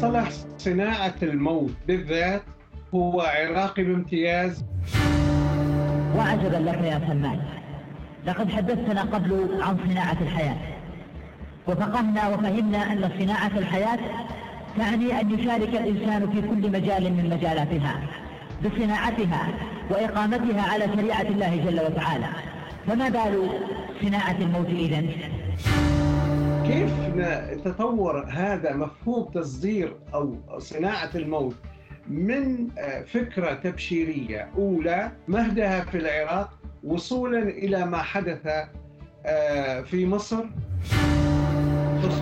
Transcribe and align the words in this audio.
مصطلح 0.00 0.28
صناعة 0.58 1.14
الموت 1.22 1.72
بالذات 1.86 2.42
هو 2.94 3.20
عراقي 3.20 3.84
بامتياز. 3.84 4.64
وعجبا 6.16 6.56
لك 6.56 6.78
يا 6.84 7.00
سلمان 7.08 7.40
لقد 8.26 8.50
حدثتنا 8.50 9.02
قبل 9.02 9.62
عن 9.62 9.78
صناعة 9.88 10.16
الحياة. 10.20 10.56
وفقهنا 11.68 12.28
وفهمنا 12.28 12.92
أن 12.92 13.10
صناعة 13.18 13.58
الحياة 13.58 13.98
تعني 14.78 15.20
أن 15.20 15.38
يشارك 15.38 15.68
الإنسان 15.68 16.30
في 16.30 16.40
كل 16.40 16.70
مجال 16.70 17.12
من 17.12 17.30
مجالاتها 17.30 18.00
بصناعتها 18.64 19.48
وإقامتها 19.90 20.62
على 20.62 20.84
شريعة 20.96 21.22
الله 21.22 21.56
جل 21.56 21.80
وتعالى. 21.80 22.26
فما 22.86 23.08
بال 23.08 23.48
صناعة 24.02 24.36
الموت 24.40 24.68
إذن؟ 24.68 25.10
كيف 26.70 26.90
تطور 27.64 28.24
هذا 28.28 28.72
مفهوم 28.72 29.30
تصدير 29.34 29.96
أو 30.14 30.36
صناعة 30.58 31.10
الموت 31.14 31.54
من 32.08 32.68
فكرة 33.06 33.54
تبشيرية 33.54 34.48
أولى 34.56 35.12
مهدها 35.28 35.80
في 35.84 35.96
العراق 35.98 36.50
وصولا 36.84 37.42
إلى 37.42 37.86
ما 37.86 37.98
حدث 38.02 38.48
في 39.90 40.06
مصر؟ 40.06 40.44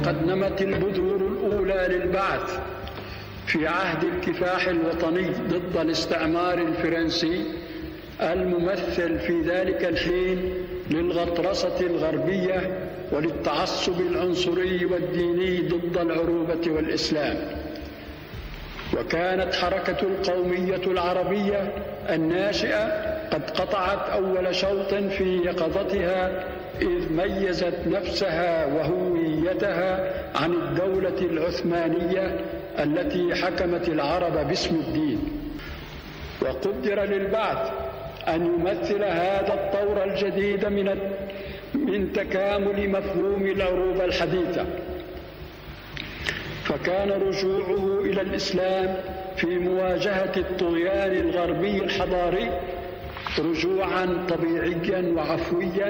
قد 0.05 0.25
نمت 0.27 0.63
البذور 0.63 1.17
الأولى 1.17 1.87
للبعث 1.97 2.61
في 3.47 3.67
عهد 3.69 4.05
الكفاح 4.05 4.69
الوطني 4.69 5.29
ضد 5.31 5.77
الاستعمار 5.77 6.59
الفرنسي 6.59 7.45
الممثل 8.21 9.19
في 9.19 9.41
ذلك 9.41 9.85
الحين 9.85 10.68
للغطرسة 10.91 11.81
الغربية 11.81 12.79
وللتعصب 13.13 14.01
العنصري 14.01 14.85
والديني 14.85 15.69
ضد 15.69 15.97
العروبة 15.99 16.71
والإسلام. 16.71 17.37
وكانت 18.99 19.55
حركة 19.55 19.97
القومية 20.03 20.83
العربية 20.87 21.73
الناشئة 22.11 22.85
قد 23.31 23.51
قطعت 23.51 24.09
أول 24.11 24.55
شوط 24.55 24.95
في 24.95 25.37
يقظتها 25.45 26.45
إذ 26.83 27.13
ميزت 27.13 27.79
نفسها 27.87 28.67
وهويتها 28.67 30.13
عن 30.39 30.53
الدولة 30.53 31.19
العثمانية 31.21 32.41
التي 32.79 33.35
حكمت 33.35 33.89
العرب 33.89 34.49
باسم 34.49 34.75
الدين. 34.75 35.19
وقدر 36.43 37.03
للبعث 37.05 37.88
أن 38.29 38.47
يمثل 38.47 39.05
هذا 39.05 39.55
الطور 39.55 40.05
الجديد 40.05 40.67
من 40.67 40.99
من 41.75 42.13
تكامل 42.13 42.91
مفهوم 42.91 43.43
العروبة 43.47 44.05
الحديثة. 44.05 44.67
فكان 46.65 47.11
رجوعه 47.11 48.01
إلى 48.01 48.21
الإسلام 48.21 48.97
في 49.37 49.59
مواجهة 49.59 50.33
الطغيان 50.37 51.13
الغربي 51.13 51.85
الحضاري 51.85 52.61
رجوعا 53.39 54.27
طبيعيا 54.29 55.15
وعفويا. 55.17 55.89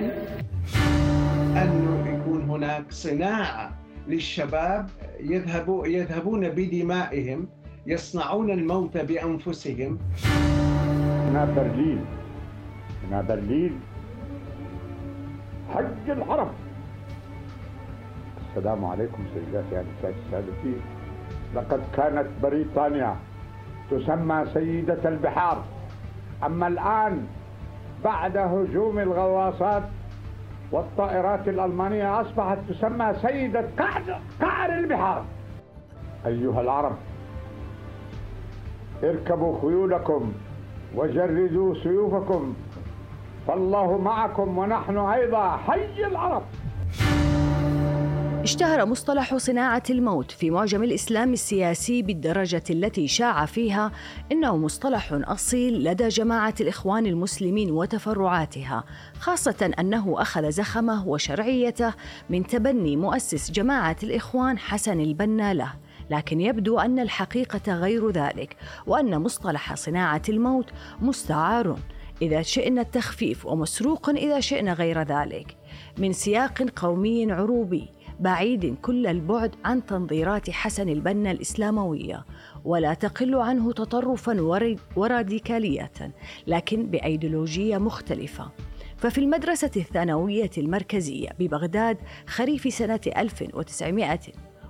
أن 1.56 1.70
يكون 2.06 2.42
هناك 2.50 2.84
صناعة 2.90 3.78
للشباب 4.08 4.86
يذهبوا 5.20 5.86
يذهبون 5.86 6.48
بدمائهم 6.48 7.48
يصنعون 7.86 8.50
الموت 8.50 8.96
بأنفسهم. 8.98 9.98
هنا 11.28 11.44
برلين. 11.56 12.17
هنا 13.08 13.20
برلين. 13.20 13.80
حج 15.74 16.10
الحرم 16.10 16.48
السلام 18.48 18.84
عليكم 18.84 19.24
سيداتي 19.34 19.80
أنسات 19.80 20.14
السادتين 20.26 20.80
لقد 21.54 21.80
كانت 21.96 22.26
بريطانيا 22.42 23.16
تسمى 23.90 24.44
سيدة 24.54 25.08
البحار. 25.08 25.64
أما 26.44 26.66
الآن 26.66 27.26
بعد 28.04 28.36
هجوم 28.36 28.98
الغواصات 28.98 29.82
والطائرات 30.72 31.48
الألمانية 31.48 32.20
أصبحت 32.20 32.58
تسمى 32.68 33.14
سيدة 33.22 33.64
قعر, 33.78 34.02
قعر 34.40 34.78
البحار. 34.78 35.24
أيها 36.26 36.60
العرب 36.60 36.96
اركبوا 39.02 39.60
خيولكم 39.60 40.32
وجردوا 40.94 41.74
سيوفكم. 41.74 42.54
فالله 43.48 43.98
معكم 43.98 44.58
ونحن 44.58 44.96
أيضا 44.98 45.56
حي 45.56 46.06
العرب 46.06 46.42
اشتهر 48.42 48.86
مصطلح 48.86 49.36
صناعة 49.36 49.82
الموت 49.90 50.30
في 50.30 50.50
معجم 50.50 50.82
الإسلام 50.82 51.32
السياسي 51.32 52.02
بالدرجة 52.02 52.62
التي 52.70 53.08
شاع 53.08 53.46
فيها 53.46 53.92
إنه 54.32 54.56
مصطلح 54.56 55.08
أصيل 55.12 55.84
لدى 55.84 56.08
جماعة 56.08 56.54
الإخوان 56.60 57.06
المسلمين 57.06 57.70
وتفرعاتها، 57.70 58.84
خاصة 59.20 59.70
أنه 59.78 60.22
أخذ 60.22 60.50
زخمه 60.50 61.08
وشرعيته 61.08 61.94
من 62.30 62.46
تبني 62.46 62.96
مؤسس 62.96 63.50
جماعة 63.50 63.96
الإخوان 64.02 64.58
حسن 64.58 65.00
البنا 65.00 65.54
له. 65.54 65.72
لكن 66.10 66.40
يبدو 66.40 66.78
أن 66.78 66.98
الحقيقة 66.98 67.72
غير 67.72 68.10
ذلك، 68.10 68.56
وأن 68.86 69.18
مصطلح 69.18 69.74
صناعة 69.74 70.22
الموت 70.28 70.70
مستعار 71.00 71.76
إذا 72.22 72.42
شئنا 72.42 72.80
التخفيف 72.80 73.46
ومسروق 73.46 74.10
إذا 74.10 74.40
شئنا 74.40 74.72
غير 74.72 75.02
ذلك. 75.02 75.56
من 75.98 76.12
سياق 76.12 76.62
قومي 76.76 77.32
عروبي 77.32 77.88
بعيد 78.20 78.76
كل 78.82 79.06
البعد 79.06 79.54
عن 79.64 79.86
تنظيرات 79.86 80.50
حسن 80.50 80.88
البنا 80.88 81.30
الإسلاموية. 81.30 82.24
ولا 82.64 82.94
تقل 82.94 83.34
عنه 83.34 83.72
تطرفا 83.72 84.40
وراديكالية 84.96 85.92
لكن 86.46 86.86
بأيديولوجية 86.86 87.78
مختلفة. 87.78 88.50
ففي 88.96 89.18
المدرسة 89.18 89.70
الثانوية 89.76 90.50
المركزية 90.58 91.28
ببغداد 91.38 91.96
خريف 92.26 92.74
سنة 92.74 93.00
1900 93.16 94.18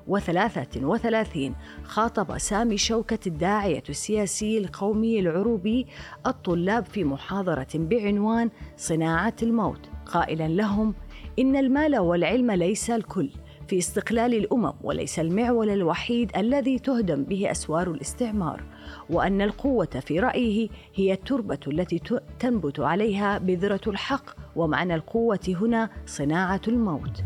وثلاثة 0.09 0.87
وثلاثين 0.87 1.55
خاطب 1.85 2.39
سامي 2.39 2.77
شوكة 2.77 3.19
الداعية 3.27 3.83
السياسي 3.89 4.59
القومي 4.59 5.21
العروبي 5.21 5.87
الطلاب 6.27 6.85
في 6.85 7.05
محاضرة 7.05 7.69
بعنوان 7.75 8.51
صناعة 8.77 9.35
الموت. 9.43 9.89
قائلا 10.07 10.49
لهم 10.49 10.95
إن 11.39 11.57
المال 11.57 11.99
والعلم 11.99 12.51
ليس 12.51 12.91
الكل 12.91 13.31
في 13.69 13.79
استقلال 13.79 14.35
الأمم 14.35 14.73
وليس 14.83 15.19
المعول 15.19 15.71
الوحيد 15.71 16.37
الذي 16.37 16.79
تهدم 16.79 17.25
به 17.25 17.51
أسوار 17.51 17.91
الاستعمار 17.91 18.63
وأن 19.11 19.43
القوة 19.43 20.03
في 20.07 20.21
رأيه 20.21 20.69
هي 20.95 21.13
التربة 21.13 21.59
التي 21.67 22.03
تنبت 22.39 22.81
عليها 22.81 23.39
بذرة 23.39 23.81
الحق 23.87 24.25
ومعنى 24.57 24.95
القوة 24.95 25.55
هنا 25.61 25.91
صناعة 26.07 26.61
الموت. 26.69 27.23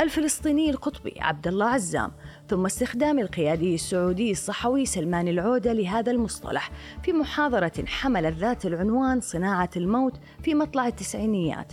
الفلسطيني 0.00 0.70
القطبي 0.70 1.14
عبد 1.20 1.48
الله 1.48 1.66
عزام 1.66 2.12
ثم 2.48 2.66
استخدام 2.66 3.18
القيادي 3.18 3.74
السعودي 3.74 4.30
الصحوي 4.30 4.86
سلمان 4.86 5.28
العودة 5.28 5.72
لهذا 5.72 6.12
المصطلح 6.12 6.70
في 7.02 7.12
محاضرة 7.12 7.84
حملت 7.86 8.36
ذات 8.36 8.66
العنوان 8.66 9.20
صناعة 9.20 9.70
الموت 9.76 10.14
في 10.42 10.54
مطلع 10.54 10.86
التسعينيات. 10.86 11.72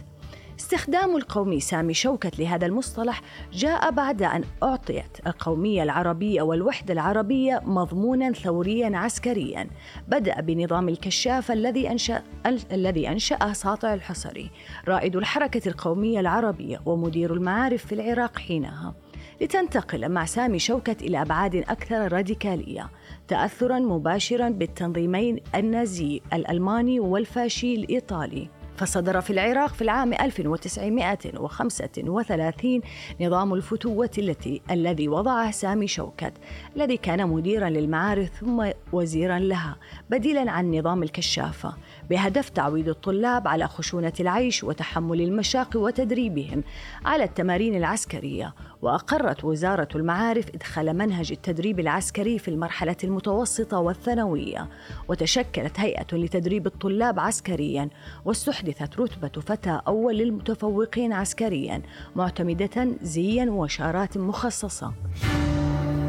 استخدام 0.60 1.16
القومي 1.16 1.60
سامي 1.60 1.94
شوكت 1.94 2.40
لهذا 2.40 2.66
المصطلح 2.66 3.22
جاء 3.54 3.92
بعد 3.92 4.22
أن 4.22 4.44
أعطيت 4.64 5.28
القومية 5.28 5.84
العربية 5.84 6.42
والوحدة 6.42 6.94
العربية 6.94 7.62
مضمونا 7.66 8.32
ثوريا 8.32 8.98
عسكريا. 8.98 9.68
بدأ 10.08 10.42
بنظام 10.42 10.90
الكشاف 10.90 11.52
الذي 11.52 11.92
أنشأ 11.92 12.24
الذي 12.72 13.10
أنشأه 13.10 13.54
ساطع 13.54 13.94
الحصري 13.94 14.52
رائد 14.88 15.16
الحركة 15.16 15.70
القومية 15.70 16.20
العربية 16.20 16.82
ومدير 16.86 17.34
المعارف 17.34 17.86
في 17.86 17.96
العراق 17.96 18.40
حينها. 18.40 18.94
لتنتقل 19.42 20.10
مع 20.10 20.26
سامي 20.26 20.60
شوكت 20.60 21.02
إلى 21.02 21.22
أبعاد 21.22 21.56
أكثر 21.56 22.14
راديكالية 22.14 22.90
تأثرا 23.28 23.80
مباشرا 23.80 24.50
بالتنظيمين 24.50 25.40
النازي 25.56 26.22
الألماني 26.34 27.00
والفاشي 27.00 27.76
الإيطالي. 27.76 28.57
فصدر 28.78 29.22
في 29.22 29.30
العراق 29.30 29.74
في 29.74 29.82
العام 29.82 30.14
1935 30.14 32.82
نظام 33.22 33.54
الفتوة 33.54 34.10
التي 34.18 34.62
الذي 34.72 35.08
وضعه 35.08 35.52
سامي 35.52 35.88
شوكت 35.88 36.34
الذي 36.76 36.98
كان 36.98 37.28
مديرا 37.28 37.70
للمعارف 37.70 38.30
ثم 38.30 38.70
وزيرا 38.94 39.40
لها 39.40 39.76
بديلا 40.10 40.52
عن 40.52 40.76
نظام 40.76 41.04
الكشافة 41.04 41.74
بهدف 42.10 42.50
تعويد 42.50 42.90
الطلاب 42.90 43.48
على 43.48 43.68
خشونة 43.68 44.14
العيش 44.20 44.64
وتحمل 44.64 45.22
المشاق 45.22 45.78
وتدريبهم 45.78 46.64
على 47.06 47.24
التمارين 47.24 47.76
العسكرية. 47.76 48.54
وأقرت 48.88 49.44
وزارة 49.44 49.88
المعارف 49.96 50.50
إدخال 50.56 50.98
منهج 50.98 51.32
التدريب 51.32 51.80
العسكري 51.80 52.40
في 52.40 52.48
المرحلة 52.48 52.96
المتوسطة 53.04 53.80
والثانوية 53.80 54.70
وتشكلت 55.08 55.80
هيئة 55.80 56.08
لتدريب 56.14 56.68
الطلاب 56.68 57.20
عسكريا 57.20 57.90
واستحدثت 58.26 59.00
رتبة 59.00 59.42
فتى 59.42 59.82
أول 59.88 60.18
للمتفوقين 60.18 61.14
عسكريا 61.14 61.82
معتمدة 62.16 62.88
زيا 63.02 63.46
وشارات 63.46 64.18
مخصصة. 64.18 64.94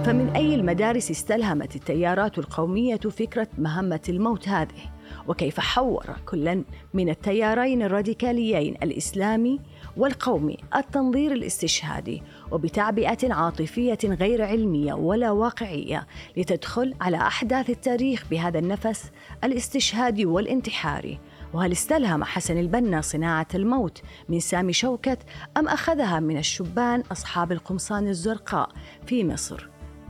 فمن 0.05 0.29
أي 0.37 0.55
المدارس 0.55 1.11
استلهمت 1.11 1.77
التيارات 1.77 2.39
القومية 2.39 2.97
فكرة 2.97 3.49
مهمة 3.59 4.01
الموت 4.09 4.49
هذه؟ 4.49 4.99
وكيف 5.29 5.61
حور 5.61 6.07
كل 6.27 6.65
من 6.95 7.09
التيارين 7.09 7.83
الراديكاليين 7.83 8.75
الإسلامي 8.83 9.61
والقومي 9.97 10.57
التنظير 10.77 11.33
الاستشهادي؟ 11.33 12.23
وبتعبئة 12.51 13.35
عاطفية 13.35 13.99
غير 14.05 14.45
علمية 14.45 14.95
ولا 14.95 15.31
واقعية 15.31 16.07
لتدخل 16.37 16.95
على 17.01 17.17
أحداث 17.17 17.71
التاريخ 17.71 18.25
بهذا 18.31 18.59
النفس 18.59 19.11
الاستشهادي 19.45 20.27
والانتحاري 20.27 21.19
وهل 21.53 21.73
استلهم 21.73 22.25
حسن 22.25 22.59
البنا 22.59 23.01
صناعة 23.01 23.47
الموت 23.55 24.03
من 24.29 24.41
سامي 24.41 24.73
شوكت 24.73 25.19
أم 25.57 25.69
أخذها 25.69 26.21
من 26.21 26.39
الشبان 26.39 27.03
أصحاب 27.13 27.53
القمصان 27.53 28.09
الزرقاء 28.09 28.69
في 29.07 29.25
مصر؟ 29.25 29.69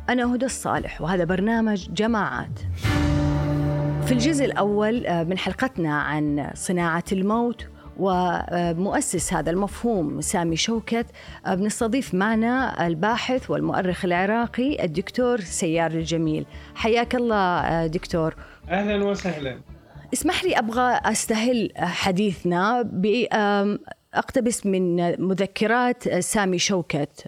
أنا 0.08 0.34
هدى 0.34 0.46
الصالح 0.46 1.00
وهذا 1.00 1.24
برنامج 1.24 1.90
جماعات. 1.92 2.60
في 4.08 4.14
الجزء 4.14 4.44
الأول 4.44 5.06
آه، 5.06 5.24
من 5.24 5.38
حلقتنا 5.38 6.00
عن 6.00 6.50
صناعة 6.54 7.04
الموت 7.12 7.66
ومؤسس 7.98 9.32
هذا 9.32 9.50
المفهوم 9.50 10.20
سامي 10.20 10.56
شوكت 10.56 11.06
آه، 11.46 11.54
بنستضيف 11.54 12.14
معنا 12.14 12.86
الباحث 12.86 13.50
والمؤرخ 13.50 14.04
العراقي 14.04 14.84
الدكتور 14.84 15.40
سيار 15.40 15.90
الجميل. 15.90 16.46
حياك 16.74 17.14
الله 17.14 17.60
آه، 17.60 17.86
دكتور. 17.86 18.34
أهلا 18.68 19.04
وسهلا. 19.04 19.60
اسمح 20.14 20.44
لي 20.44 20.58
أبغى 20.58 21.00
أستهل 21.04 21.72
حديثنا 21.76 22.82
بأقتبس 22.82 24.66
من 24.66 24.96
مذكرات 25.28 26.18
سامي 26.18 26.58
شوكت. 26.58 27.24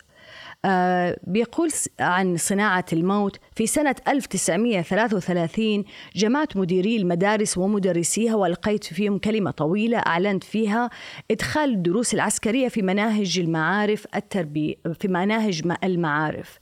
بيقول 1.25 1.71
عن 2.01 2.37
صناعة 2.37 2.85
الموت 2.93 3.37
في 3.57 3.67
سنة 3.67 3.95
1933 4.09 5.85
جمعت 6.17 6.57
مديري 6.57 6.97
المدارس 6.97 7.59
ومدرسيها 7.59 8.35
وألقيت 8.35 8.85
فيهم 8.85 9.19
كلمة 9.19 9.51
طويلة 9.51 9.99
أعلنت 9.99 10.45
فيها 10.45 10.91
إدخال 11.31 11.71
الدروس 11.71 12.15
العسكرية 12.15 12.69
في 12.69 12.83
مناهج 12.83 13.39
المعارف 13.39 14.07
التربية 14.17 14.75
في 15.01 15.09
مناهج 15.09 15.63
المعارف. 15.85 16.59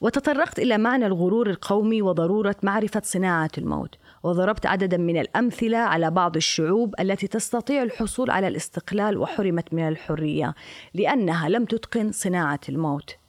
وتطرقت 0.00 0.58
إلى 0.58 0.78
معنى 0.78 1.06
الغرور 1.06 1.50
القومي 1.50 2.02
وضرورة 2.02 2.56
معرفة 2.62 3.02
صناعة 3.04 3.50
الموت. 3.58 3.94
وضربت 4.22 4.66
عددا 4.66 4.96
من 4.96 5.20
الأمثلة 5.20 5.78
على 5.78 6.10
بعض 6.10 6.36
الشعوب 6.36 6.94
التي 7.00 7.26
تستطيع 7.26 7.82
الحصول 7.82 8.30
على 8.30 8.48
الاستقلال 8.48 9.18
وحرمت 9.18 9.74
من 9.74 9.88
الحرية 9.88 10.54
لأنها 10.94 11.48
لم 11.48 11.64
تتقن 11.64 12.12
صناعة 12.12 12.60
الموت. 12.68 13.23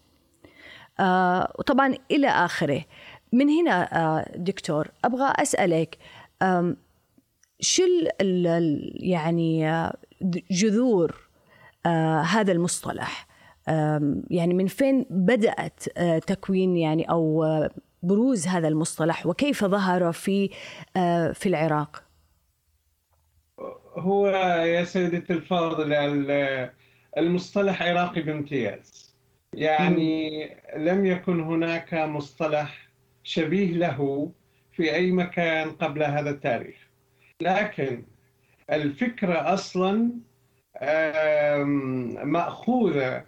آه 0.99 1.53
وطبعا 1.59 1.95
إلى 2.11 2.27
آخره. 2.27 2.81
من 3.33 3.49
هنا 3.49 3.97
آه 3.97 4.25
دكتور 4.35 4.87
أبغى 5.05 5.33
أسألك 5.35 5.97
شو 7.59 7.83
يعني 8.93 9.69
آه، 9.69 9.97
جذور 10.51 11.29
هذا 12.25 12.51
المصطلح؟ 12.51 13.27
يعني 14.29 14.53
من 14.53 14.67
فين 14.67 15.05
بدأت 15.09 15.83
تكوين 16.27 16.77
يعني 16.77 17.09
أو 17.09 17.45
بروز 18.03 18.47
هذا 18.47 18.67
المصطلح؟ 18.67 19.25
وكيف 19.25 19.65
ظهر 19.65 20.11
في 20.11 20.49
في 21.33 21.45
العراق؟ 21.45 22.03
هو 23.97 24.27
يا 24.65 24.83
سيدتي 24.83 25.33
الفاضل 25.33 25.93
المصطلح 27.17 27.83
عراقي 27.83 28.21
بامتياز. 28.21 29.14
يعني 29.55 30.49
لم 30.77 31.05
يكن 31.05 31.39
هناك 31.41 31.93
مصطلح 31.93 32.87
شبيه 33.23 33.71
له 33.71 34.31
في 34.71 34.95
أي 34.95 35.11
مكان 35.11 35.71
قبل 35.71 36.03
هذا 36.03 36.29
التاريخ. 36.29 36.75
لكن 37.41 38.03
الفكرة 38.71 39.53
أصلا 39.53 40.11
مأخوذة 42.23 43.23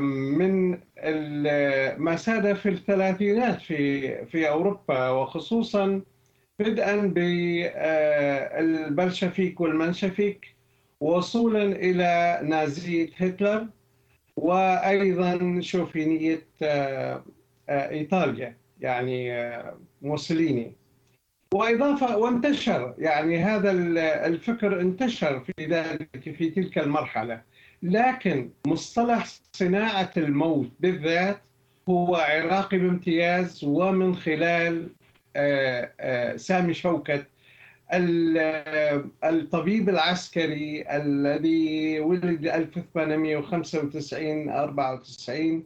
من 0.00 0.70
ما 1.98 2.16
ساد 2.16 2.52
في 2.52 2.68
الثلاثينات 2.68 3.60
في 3.62 4.24
في 4.26 4.48
أوروبا 4.48 5.08
وخصوصا 5.10 6.02
بدءا 6.58 6.96
بالبلشفيك 8.56 9.60
والمنشفيك 9.60 10.46
وصولا 11.00 11.62
إلى 11.62 12.40
نازية 12.42 13.08
هتلر. 13.16 13.66
وأيضا 14.36 15.60
شوفينيه 15.60 16.40
آه، 16.62 17.24
آه، 17.68 17.90
إيطاليا 17.90 18.56
يعني 18.80 19.32
آه، 19.32 19.78
موسوليني. 20.02 20.72
وإضافة 21.54 22.16
وانتشر 22.16 22.94
يعني 22.98 23.38
هذا 23.38 23.70
الفكر 24.26 24.80
انتشر 24.80 25.40
في 25.40 25.66
ذلك 25.66 26.34
في 26.36 26.50
تلك 26.50 26.78
المرحلة. 26.78 27.42
لكن 27.82 28.50
مصطلح 28.66 29.26
صناعة 29.52 30.10
الموت 30.16 30.70
بالذات 30.80 31.42
هو 31.88 32.16
عراقي 32.16 32.78
بامتياز 32.78 33.64
ومن 33.64 34.16
خلال 34.16 34.90
سامي 36.36 36.74
شوكت 36.74 37.26
الطبيب 39.24 39.88
العسكري 39.88 40.84
الذي 40.90 42.00
ولد 42.00 42.46
1895 42.46 44.48
94 44.48 45.64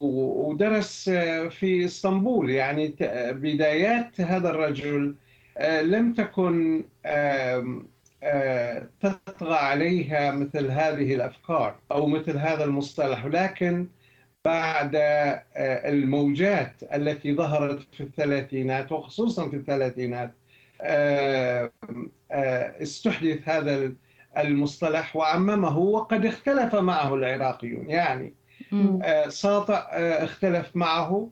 ودرس 0.00 1.10
في 1.50 1.84
إسطنبول. 1.84 2.50
يعني 2.50 2.94
بدايات 3.32 4.20
هذا 4.20 4.50
الرجل 4.50 5.14
آه، 5.58 5.82
لم 5.82 6.14
تكن 6.14 6.84
آه، 7.04 7.82
تطغى 9.00 9.54
عليها 9.54 10.30
مثل 10.30 10.70
هذه 10.70 11.14
الأفكار 11.14 11.76
أو 11.92 12.06
مثل 12.06 12.36
هذا 12.36 12.64
المصطلح. 12.64 13.26
لكن 13.26 13.86
بعد 14.44 14.94
آه، 14.94 15.42
الموجات 15.88 16.72
التي 16.94 17.34
ظهرت 17.34 17.82
في 17.92 18.02
الثلاثينات 18.02 18.92
وخصوصا 18.92 19.48
في 19.48 19.56
الثلاثينات 19.56 20.32
استحدث 22.82 23.48
هذا 23.48 23.92
المصطلح 24.38 25.16
وعممه 25.16 25.78
وقد 25.78 26.26
اختلف 26.26 26.74
معه 26.74 27.14
العراقيون. 27.14 27.90
يعني 27.90 28.34
آه، 29.02 29.28
ساطع 29.28 29.86
اختلف 29.92 30.70
معه. 30.74 31.30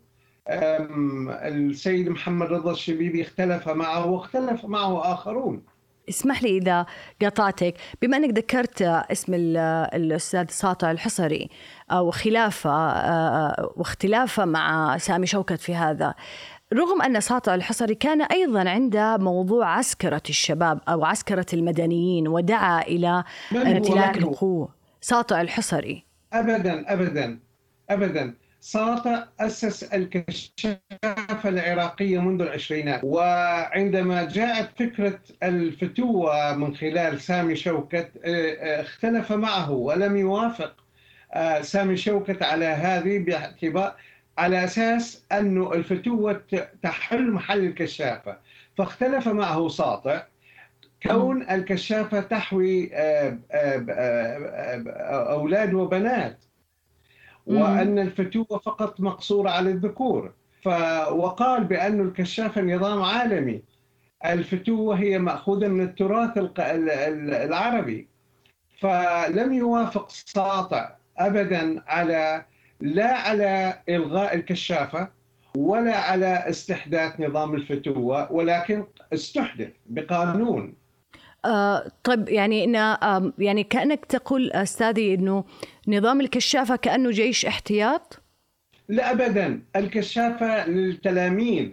السيد 0.48 2.08
محمد 2.08 2.52
رضا 2.52 2.72
الشبيبي 2.72 3.22
اختلف 3.22 3.68
معه 3.68 4.06
واختلف 4.06 4.64
معه 4.64 5.12
آخرون. 5.12 5.62
اسمح 6.08 6.42
لي 6.42 6.58
إذا 6.58 6.86
قطعتك. 7.22 7.74
بما 8.02 8.16
أنك 8.16 8.38
ذكرت 8.38 8.82
اسم 8.82 9.34
الأستاذ 9.34 10.46
ساطع 10.48 10.90
الحصري 10.90 11.50
وخلافه 11.92 12.70
واختلافه 13.76 14.44
مع 14.44 14.98
سامي 14.98 15.26
شوكت 15.26 15.60
في 15.60 15.74
هذا 15.74 16.14
رغم 16.72 17.02
أن 17.02 17.20
ساطع 17.20 17.54
الحصري 17.54 17.94
كان 17.94 18.22
أيضا 18.22 18.68
عنده 18.68 19.16
موضوع 19.16 19.78
عسكرة 19.78 20.22
الشباب 20.28 20.80
أو 20.88 21.04
عسكرة 21.04 21.46
المدنيين 21.52 22.28
ودعا 22.28 22.82
إلى 22.82 23.24
امتلاك 23.52 24.16
القوة 24.18 24.74
ساطع 25.00 25.40
الحصري. 25.40 26.04
أبدا 26.32 26.92
أبدا 26.92 27.38
أبدا. 27.90 28.34
ساطع 28.60 29.24
أسس 29.40 29.84
الكشافة 29.84 31.48
العراقية 31.48 32.18
منذ 32.18 32.42
العشرينات 32.42 33.00
وعندما 33.04 34.24
جاءت 34.24 34.68
فكرة 34.78 35.18
الفتوة 35.42 36.56
من 36.56 36.76
خلال 36.76 37.20
سامي 37.20 37.56
شوكت 37.56 38.10
اختلف 38.60 39.32
معه 39.32 39.70
ولم 39.70 40.16
يوافق 40.16 40.74
سامي 41.60 41.96
شوكت 41.96 42.42
على 42.42 42.64
هذه 42.64 43.18
باعتبار 43.18 43.94
على 44.38 44.64
أساس 44.64 45.24
أنه 45.32 45.72
الفتوة 45.72 46.42
تحل 46.82 47.30
محل 47.30 47.58
الكشافة. 47.58 48.38
فاختلف 48.78 49.28
معه 49.28 49.68
ساطع. 49.68 50.22
كون 51.02 51.50
الكشافة 51.50 52.20
تحوي 52.20 52.90
أولاد 55.30 55.74
وبنات. 55.74 56.44
وأن 57.46 57.98
الفتوة 57.98 58.58
فقط 58.58 59.00
مقصورة 59.00 59.50
على 59.50 59.70
الذكور. 59.70 60.32
وقال 61.10 61.64
بأن 61.64 62.00
الكشافه 62.00 62.60
نظام 62.60 63.02
عالمي. 63.02 63.62
الفتوة 64.24 64.98
هي 64.98 65.18
مأخوذة 65.18 65.68
من 65.68 65.80
التراث 65.84 66.30
العربي. 66.38 68.08
فلم 68.80 69.52
يوافق 69.52 70.10
ساطع 70.10 70.96
ابدا 71.18 71.82
على 71.86 72.44
لا 72.80 73.16
على 73.16 73.82
إلغاء 73.88 74.34
الكشافة 74.34 75.08
ولا 75.56 75.96
على 75.96 76.44
استحداث 76.48 77.20
نظام 77.20 77.54
الفتوه 77.54 78.32
ولكن 78.32 78.84
استحدث 79.12 79.70
بقانون. 79.86 80.74
آه 81.44 81.90
طيب 82.04 82.28
يعني 82.28 82.64
إن 82.64 82.76
آه 82.76 83.32
يعني 83.38 83.64
كأنك 83.64 84.04
تقول 84.04 84.52
أستاذي 84.52 85.14
إنه 85.14 85.44
نظام 85.88 86.20
الكشافة 86.20 86.76
كأنه 86.76 87.10
جيش 87.10 87.46
احتياط؟ 87.46 88.22
لا 88.88 89.12
ابدا. 89.12 89.62
الكشافة 89.76 90.68
للتلاميذ 90.68 91.68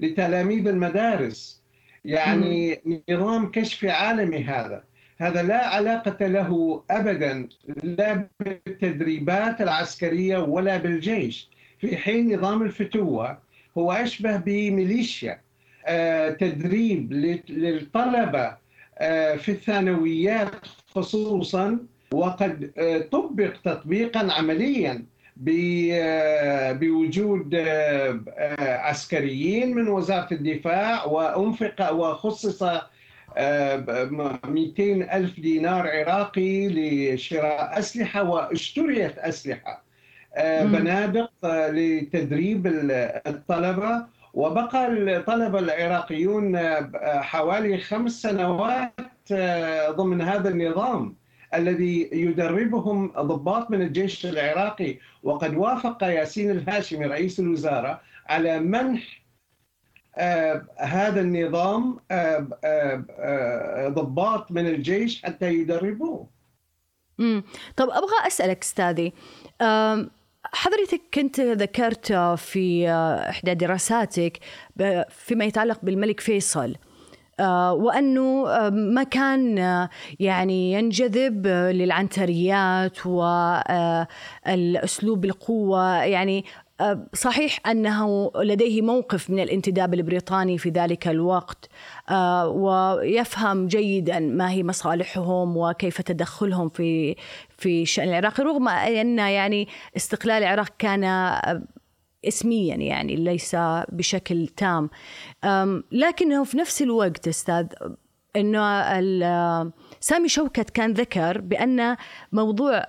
لتلاميذ 0.00 0.68
المدارس. 0.68 1.62
يعني 2.04 2.80
م. 2.84 3.00
نظام 3.10 3.50
كشفي 3.50 3.90
عالمي 3.90 4.44
هذا. 4.44 4.84
هذا 5.18 5.42
لا 5.42 5.66
علاقة 5.66 6.26
له 6.26 6.82
أبدا 6.90 7.48
لا 7.82 8.28
بالتدريبات 8.40 9.60
العسكرية 9.60 10.38
ولا 10.38 10.76
بالجيش. 10.76 11.48
في 11.78 11.96
حين 11.96 12.36
نظام 12.36 12.62
الفتوة 12.62 13.38
هو 13.78 13.92
أشبه 13.92 14.36
بميليشيا 14.36 15.40
تدريب 16.40 17.12
للطلبة 17.48 18.56
في 19.36 19.48
الثانويات 19.48 20.50
خصوصا. 20.94 21.78
وقد 22.12 22.70
طبق 23.12 23.52
تطبيقا 23.64 24.32
عمليا 24.32 25.04
بوجود 26.80 27.54
عسكريين 28.58 29.74
من 29.74 29.88
وزارة 29.88 30.34
الدفاع 30.34 31.04
وأنفق 31.04 31.92
وخصص 31.92 32.62
200 33.38 35.16
ألف 35.16 35.40
دينار 35.40 35.88
عراقي 35.88 36.68
لشراء 36.68 37.78
أسلحة 37.78 38.22
واشتريت 38.22 39.18
أسلحة. 39.18 39.82
بنادق 40.62 41.30
لتدريب 41.70 42.66
الطلبة. 43.26 44.16
وبقى 44.34 44.86
الطلبة 44.88 45.58
العراقيون 45.58 46.58
حوالي 47.04 47.78
خمس 47.78 48.22
سنوات 48.22 48.92
ضمن 49.90 50.20
هذا 50.20 50.48
النظام 50.48 51.14
الذي 51.54 52.08
يدربهم 52.12 53.12
ضباط 53.12 53.70
من 53.70 53.82
الجيش 53.82 54.26
العراقي. 54.26 54.96
وقد 55.22 55.56
وافق 55.56 56.04
ياسين 56.04 56.50
الهاشمي 56.50 57.06
رئيس 57.06 57.40
الوزراء 57.40 58.00
على 58.28 58.60
منح 58.60 59.02
آه 59.02 59.25
هذا 60.78 61.20
النظام 61.20 61.98
آه 62.10 62.48
آه 62.64 63.88
ضباط 63.88 64.52
من 64.52 64.66
الجيش 64.66 65.22
حتى 65.22 65.54
يدربوه. 65.54 66.28
امم 67.20 67.42
طب 67.76 67.88
أبغى 67.90 68.26
أسألك 68.26 68.62
أستاذي 68.62 69.12
حضرتك 70.52 71.00
كنت 71.14 71.40
ذكرت 71.40 72.12
في 72.36 72.90
إحدى 73.28 73.54
دراساتك 73.54 74.38
فيما 75.08 75.44
يتعلق 75.44 75.78
بالملك 75.82 76.20
فيصل 76.20 76.76
وأنه 77.70 78.44
ما 78.70 79.02
كان 79.02 79.58
يعني 80.20 80.72
ينجذب 80.72 81.46
للعنتريات 81.46 83.06
والاسلوب 84.46 85.24
القوة 85.24 86.04
يعني 86.04 86.44
صحيح 87.14 87.68
أنه 87.68 88.30
لديه 88.36 88.82
موقف 88.82 89.30
من 89.30 89.40
الانتداب 89.40 89.94
البريطاني 89.94 90.58
في 90.58 90.70
ذلك 90.70 91.08
الوقت 91.08 91.68
ويفهم 92.46 93.66
جيدا 93.66 94.18
ما 94.18 94.50
هي 94.50 94.62
مصالحهم 94.62 95.56
وكيف 95.56 96.00
تدخلهم 96.00 96.68
في 96.68 97.16
في 97.48 97.82
الشان 97.82 98.08
العراقي 98.08 98.42
رغم 98.42 98.68
أن 98.68 99.18
يعني 99.18 99.68
استقلال 99.96 100.42
العراق 100.42 100.68
كان 100.78 101.04
اسميا 102.28 102.76
يعني 102.76 103.16
ليس 103.16 103.56
بشكل 103.88 104.46
تام. 104.46 104.90
لكنه 105.92 106.44
في 106.44 106.56
نفس 106.56 106.82
الوقت 106.82 107.28
أستاذ 107.28 107.66
انه 108.36 108.60
سامي 110.00 110.28
شوكت 110.28 110.70
كان 110.70 110.92
ذكر 110.92 111.40
بأن 111.40 111.96
موضوع 112.32 112.86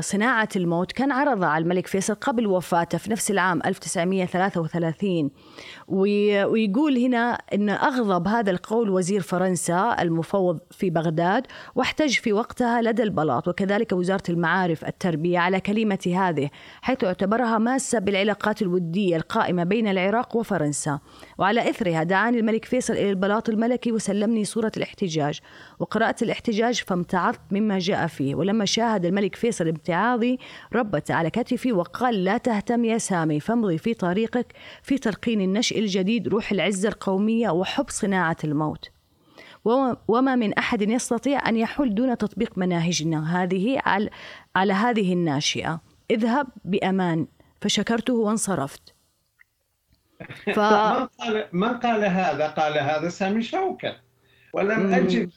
صناعة 0.00 0.48
الموت 0.56 0.92
كان 0.92 1.12
عرض 1.12 1.44
على 1.44 1.62
الملك 1.62 1.86
فيصل 1.86 2.14
قبل 2.14 2.46
وفاته 2.46 2.98
في 2.98 3.10
نفس 3.10 3.30
العام 3.30 3.60
1933 3.66 5.30
ويقول 5.88 6.98
هنا 6.98 7.38
إن 7.54 7.68
أغضب 7.68 8.28
هذا 8.28 8.50
القول 8.50 8.90
وزير 8.90 9.20
فرنسا 9.20 9.96
المفوض 10.00 10.58
في 10.70 10.90
بغداد 10.90 11.46
واحتج 11.74 12.18
في 12.18 12.32
وقتها 12.32 12.82
لدى 12.82 13.02
البلاط 13.02 13.48
وكذلك 13.48 13.92
وزارة 13.92 14.22
المعارف 14.28 14.84
التربية 14.84 15.38
على 15.38 15.60
كلمة 15.60 15.98
هذه 16.06 16.50
حيث 16.82 17.04
اعتبرها 17.04 17.58
ماسة 17.58 17.98
بالعلاقات 17.98 18.62
الودية 18.62 19.16
القائمة 19.16 19.64
بين 19.64 19.88
العراق 19.88 20.36
وفرنسا. 20.36 21.00
وعلى 21.38 21.70
إثرها 21.70 22.02
دعاني 22.02 22.38
الملك 22.38 22.64
فيصل 22.64 22.92
إلى 22.92 23.10
البلاط 23.10 23.48
الملكي 23.48 23.92
وسلمني 23.92 24.44
صورة 24.44 24.72
الاحتجاج. 24.76 25.40
وقرأت 25.78 26.22
الاحتجاج 26.22 26.37
فامتعضت 26.86 27.40
مما 27.50 27.78
جاء 27.78 28.06
فيه. 28.06 28.34
ولما 28.34 28.64
شاهد 28.64 29.04
الملك 29.04 29.36
فيصل 29.36 29.68
امتعاضي 29.68 30.38
ربت 30.72 31.10
على 31.10 31.30
كتفي 31.30 31.72
وقال 31.72 32.24
لا 32.24 32.38
تهتم 32.38 32.84
يا 32.84 32.98
سامي 32.98 33.40
فامضي 33.40 33.78
في 33.78 33.94
طريقك 33.94 34.52
في 34.82 34.98
تلقين 34.98 35.40
النشء 35.40 35.78
الجديد 35.78 36.28
روح 36.28 36.52
العزة 36.52 36.88
القومية 36.88 37.50
وحب 37.50 37.86
صناعة 37.88 38.36
الموت. 38.44 38.90
وما 40.08 40.36
من 40.36 40.54
أحد 40.54 40.82
يستطيع 40.82 41.48
أن 41.48 41.56
يحل 41.56 41.94
دون 41.94 42.18
تطبيق 42.18 42.58
مناهجنا. 42.58 43.42
هذه 43.42 43.80
على, 43.86 44.10
على 44.56 44.72
هذه 44.72 45.12
الناشئة. 45.12 45.80
اذهب 46.10 46.46
بأمان. 46.64 47.26
فشكرته 47.60 48.14
وانصرفت. 48.14 48.94
ف... 50.56 50.58
من, 50.58 51.06
قال 51.20 51.48
من 51.52 51.68
قال 51.68 52.04
هذا؟ 52.04 52.46
قال 52.46 52.78
هذا 52.78 53.08
سامي 53.08 53.42
شوكت 53.42 53.96
ولم 54.58 54.94
أجد 54.94 55.30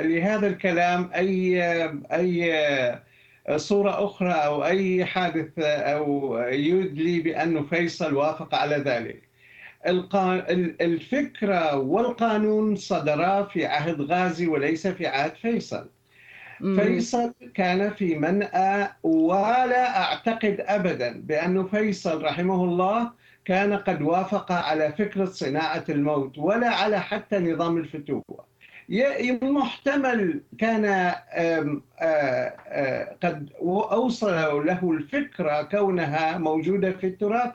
لهذا 0.00 0.46
الكلام 0.46 1.10
أي 1.14 1.62
أي 2.12 2.98
صورة 3.56 4.04
أخرى 4.04 4.32
أو 4.32 4.64
أي 4.64 5.04
حادث 5.04 5.58
أو 5.58 6.38
يدلي 6.38 7.20
بأنه 7.20 7.62
فيصل 7.62 8.14
وافق 8.14 8.54
على 8.54 8.76
ذلك. 8.76 9.22
الفكرة 10.80 11.76
والقانون 11.76 12.76
صدرا 12.76 13.42
في 13.42 13.66
عهد 13.66 14.00
غازي 14.00 14.46
وليس 14.46 14.86
في 14.86 15.06
عهد 15.06 15.34
فيصل. 15.34 15.88
فيصل 16.76 17.32
كان 17.54 17.90
في 17.90 18.14
منأى 18.14 18.88
ولا 19.02 20.02
أعتقد 20.02 20.56
أبدا 20.60 21.20
بأن 21.20 21.66
فيصل 21.66 22.22
رحمه 22.22 22.64
الله 22.64 23.10
كان 23.44 23.72
قد 23.72 24.02
وافق 24.02 24.52
على 24.52 24.92
فكرة 24.92 25.24
صناعة 25.24 25.84
الموت 25.88 26.38
ولا 26.38 26.68
على 26.68 27.00
حتى 27.00 27.38
نظام 27.38 27.76
الفتوة 27.76 28.53
محتمل 29.42 30.40
كان 30.58 31.14
قد 33.22 33.50
أوصل 33.92 34.66
له 34.66 34.90
الفكرة 34.92 35.62
كونها 35.62 36.38
موجودة 36.38 36.92
في 36.92 37.06
التراث 37.06 37.52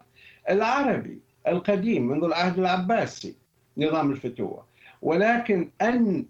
العربي 0.49 1.19
القديم 1.47 2.07
منذ 2.07 2.23
العهد 2.23 2.59
العباسي 2.59 3.35
نظام 3.77 4.11
الفتوة 4.11 4.65
ولكن 5.01 5.69
أن 5.81 6.25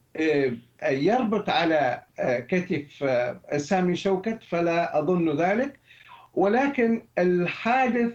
يربط 0.84 1.50
على 1.50 2.02
كتف 2.20 3.12
سامي 3.58 3.96
شوكت 3.96 4.40
فلا 4.50 5.00
أظن 5.00 5.38
ذلك. 5.42 5.80
ولكن 6.34 7.02
الحادث 7.18 8.12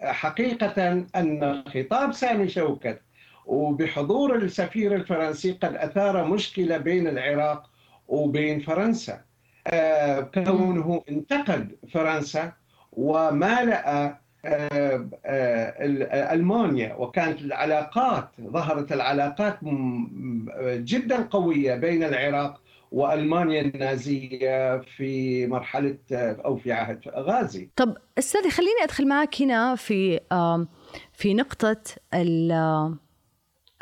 حقيقة 0.00 1.04
أن 1.16 1.62
خطاب 1.74 2.12
سامي 2.12 2.48
شوكت 2.48 3.00
وبحضور 3.46 4.34
السفير 4.36 4.94
الفرنسي 4.94 5.52
قد 5.52 5.74
أثار 5.76 6.24
مشكلة 6.24 6.76
بين 6.76 7.06
العراق 7.08 7.70
وبين 8.08 8.60
فرنسا. 8.60 9.20
آه، 9.66 10.20
كونه 10.20 11.02
انتقد 11.08 11.76
فرنسا 11.92 12.52
ومالأ 12.92 14.04
آه، 14.04 14.18
آه، 14.44 15.84
ال- 15.84 16.12
ألمانيا 16.12 16.94
وكانت 16.94 17.40
العلاقات 17.40 18.28
ظهرت 18.40 18.92
العلاقات 18.92 19.58
جدا 20.62 21.22
قوية 21.22 21.74
بين 21.74 22.02
العراق 22.04 22.60
وألمانيا 22.92 23.60
النازية 23.60 24.78
في 24.80 25.46
مرحلة 25.46 25.98
أو 26.12 26.56
في 26.56 26.72
عهد 26.72 27.00
غازي. 27.08 27.70
طب 27.76 27.96
أستاذي 28.18 28.50
خليني 28.50 28.82
أدخل 28.82 29.08
معك 29.08 29.42
هنا 29.42 29.74
في 29.74 30.20
في 31.12 31.34
آم، 32.42 32.98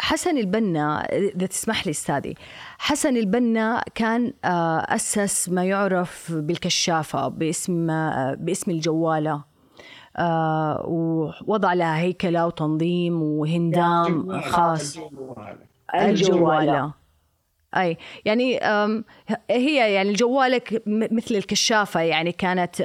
حسن 0.00 0.38
البنا 0.38 1.00
إذا 1.04 1.46
تسمح 1.46 1.86
لي 1.86 1.90
أستاذي 1.90 2.34
حسن 2.78 3.16
البنا 3.16 3.82
كان 3.94 4.32
آه، 4.44 4.78
أسس 4.88 5.48
ما 5.48 5.64
يعرف 5.64 6.32
بالكشافة 6.32 7.28
باسم 7.28 7.90
آه، 7.90 8.34
باسم 8.34 8.70
الجوالة. 8.70 9.50
آه، 10.16 10.84
ووضع 10.88 11.72
لها 11.72 11.98
هيكلة 11.98 12.46
وتنظيم 12.46 13.22
وهندام 13.22 14.40
خاص. 14.40 14.96
الجوال. 14.96 15.58
الجوالة. 15.94 16.92
أي 17.76 17.96
يعني 18.24 18.60
هي 19.50 19.92
يعني 19.94 20.10
م- 20.86 21.16
مثل 21.16 21.34
الكشافة 21.34 22.00
يعني 22.00 22.32
كانت 22.32 22.80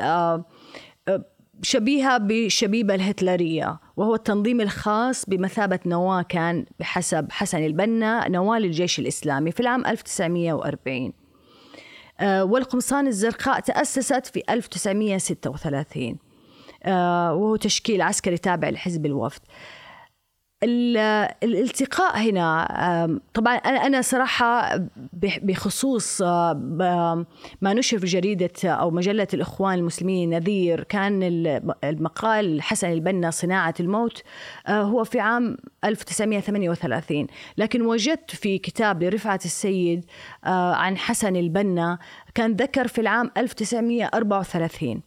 شبيهة 1.61 2.17
بالشبيبة 2.17 2.95
الهتلرية 2.95 3.79
وهو 3.97 4.15
التنظيم 4.15 4.61
الخاص 4.61 5.25
بمثابة 5.29 5.79
نواة 5.85 6.21
كان 6.21 6.65
بحسب 6.79 7.27
حسن 7.31 7.65
البنا 7.65 8.27
نواة 8.29 8.59
للجيش 8.59 8.99
الإسلامي 8.99 9.51
في 9.51 9.59
العام 9.59 9.85
1940 9.85 11.13
آه، 12.19 12.43
والقمصان 12.43 13.07
الزرقاء 13.07 13.59
تأسست 13.59 14.25
في 14.25 14.43
1936 14.49 16.17
آه، 16.83 17.33
وهو 17.33 17.55
تشكيل 17.55 18.01
عسكري 18.01 18.37
تابع 18.37 18.69
لحزب 18.69 19.05
الوفد. 19.05 19.41
ال- 19.41 19.49
الالتقاء 21.43 22.17
هنا 22.17 23.19
طبعا 23.33 23.55
أنا 23.55 24.01
صراحة 24.01 24.79
بخصوص 25.43 26.21
ما 26.21 27.25
نشر 27.73 27.99
في 27.99 28.05
جريدة 28.05 28.49
أو 28.65 28.91
مجلة 28.91 29.27
الإخوان 29.33 29.73
المسلمين 29.79 30.29
نذير 30.29 30.83
كان 30.83 31.23
ال- 31.23 31.73
المقال 31.83 32.61
حسن 32.61 32.91
البنا 32.91 33.31
صناعة 33.31 33.73
الموت 33.79 34.21
آه، 34.67 34.81
هو 34.81 35.03
في 35.03 35.19
عام 35.19 35.57
1938 35.85 37.27
لكن 37.57 37.81
وجدت 37.81 38.31
في 38.35 38.57
كتاب 38.57 39.03
لرفعت 39.03 39.45
السيد 39.45 40.05
آه، 40.45 40.73
عن 40.75 40.97
حسن 40.97 41.35
البنا 41.35 41.97
كان 42.35 42.53
ذكر 42.53 42.87
في 42.87 43.01
العام 43.01 43.31
1934 43.37 45.01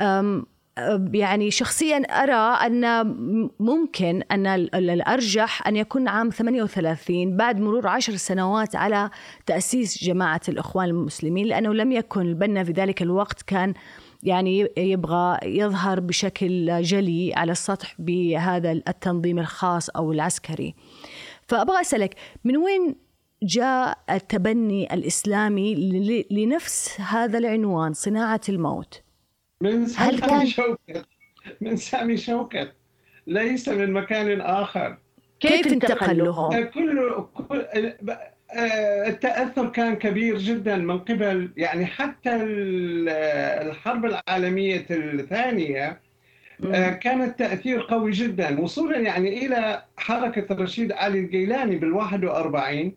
أم، 0.00 0.06
أم، 0.06 0.46
يعني 1.12 1.50
شخصيا 1.50 1.96
أرى 1.98 2.66
أن 2.66 3.06
ممكن 3.60 4.22
أن 4.30 4.46
ال- 4.46 4.74
ال- 4.74 4.90
الأرجح 4.90 5.66
أن 5.66 5.76
يكون 5.76 6.08
عام 6.08 6.30
38 6.30 7.36
بعد 7.36 7.60
مرور 7.60 7.86
عشر 7.88 8.16
سنوات 8.16 8.76
على 8.76 9.10
تأسيس 9.46 10.04
جماعة 10.04 10.40
الإخوان 10.48 10.88
المسلمين 10.88 11.46
لأنه 11.46 11.74
لم 11.74 11.92
يكن 11.92 12.20
البنا 12.20 12.64
في 12.64 12.72
ذلك 12.72 13.02
الوقت 13.02 13.42
كان 13.42 13.74
يعني 14.22 14.68
يبغى 14.76 15.38
يظهر 15.44 16.00
بشكل 16.00 16.82
جلي 16.82 17.34
على 17.34 17.52
السطح 17.52 17.94
بهذا 17.98 18.72
التنظيم 18.72 19.38
الخاص 19.38 19.90
أو 19.90 20.12
العسكري. 20.12 20.74
فأبغى 21.48 21.80
أسألك 21.80 22.14
من 22.44 22.56
وين 22.56 22.94
جاء 23.42 23.98
التبني 24.10 24.94
الإسلامي 24.94 25.74
لنفس 26.30 27.00
هذا 27.00 27.38
العنوان 27.38 27.92
صناعة 27.92 28.40
الموت؟ 28.48 29.01
من 29.62 29.82
هل 29.82 29.88
سامي 29.90 30.16
كان- 30.20 30.46
شوكت. 30.46 31.06
من 31.60 31.76
سامي 31.76 32.16
شوكت. 32.16 32.72
ليس 33.26 33.68
من 33.68 33.92
مكان 33.92 34.40
آخر. 34.40 34.96
كيف 35.40 35.66
انتقل 35.66 36.18
له؟ 36.18 36.64
كل 36.64 37.24
كل- 37.48 37.66
آه، 38.54 39.08
التأثر 39.08 39.68
كان 39.68 39.94
كبير 39.96 40.38
جدا 40.38 40.76
من 40.76 40.98
قبل. 40.98 41.50
يعني 41.56 41.86
حتى 41.86 42.36
ال- 42.36 43.08
الحرب 43.68 44.04
العالمية 44.04 44.86
الثانية 44.90 46.00
آه، 46.74 46.90
كان 46.90 47.22
التأثير 47.22 47.80
قوي 47.82 48.10
جدا 48.10 48.60
وصولا 48.60 48.98
يعني 48.98 49.46
إلى 49.46 49.82
حركة 49.96 50.54
رشيد 50.54 50.92
علي 50.92 51.18
الجيلاني 51.18 51.76
بالواحد 51.76 52.24
وأربعين. 52.24 52.96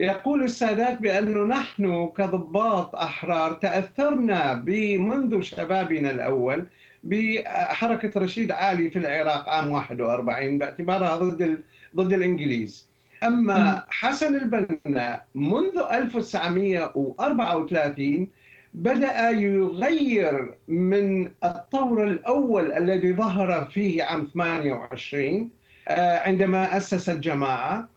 يقول 0.00 0.42
السادات 0.42 0.98
بأنه 1.00 1.44
نحن 1.44 2.08
كضباط 2.16 2.96
أحرار 2.96 3.52
تأثرنا 3.52 4.54
منذ 4.98 5.40
شبابنا 5.40 6.10
الأول 6.10 6.66
بحركة 7.04 8.20
رشيد 8.20 8.50
علي 8.50 8.90
في 8.90 8.98
العراق 8.98 9.48
عام 9.48 9.70
41 9.70 10.58
باعتبارها 10.58 11.16
ضد 11.16 11.60
ضد 11.96 12.12
الإنجليز. 12.12 12.88
أما 13.24 13.84
حسن 13.88 14.34
البنا 14.34 15.22
منذ 15.34 15.82
1934 15.92 18.28
بدأ 18.74 19.30
يغير 19.30 20.54
من 20.68 21.30
الطور 21.44 22.04
الأول 22.04 22.72
الذي 22.72 23.12
ظهر 23.12 23.64
فيه 23.64 24.02
عام 24.02 24.28
28 24.34 25.50
آه، 25.88 26.18
عندما 26.18 26.76
أسس 26.76 27.08
الجماعة. 27.08 27.88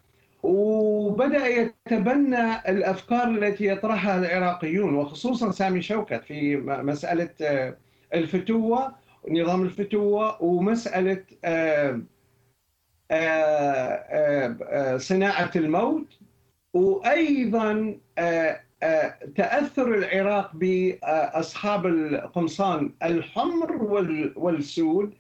وبدأ 0.43 1.47
يتبنى 1.47 2.56
الأفكار 2.69 3.28
التي 3.28 3.65
يطرحها 3.67 4.19
العراقيون 4.19 4.95
وخصوصا 4.95 5.52
سامي 5.52 5.82
شوكت 5.82 6.23
في 6.23 6.58
مسألة 6.58 7.30
آه، 7.41 7.78
الفتوة 8.13 8.95
نظام 9.30 9.62
الفتوة 9.63 10.43
ومسألة 10.43 11.23
آه، 11.45 12.02
آه، 13.12 14.97
صناعة 14.97 15.52
الموت 15.56 16.19
وأيضا 16.73 17.95
تأثر 19.36 19.93
العراق 19.95 20.52
بأصحاب 20.56 21.86
القمصان 21.86 22.91
الحمر 23.04 23.71
وال- 23.84 24.34
والسود. 24.36 25.13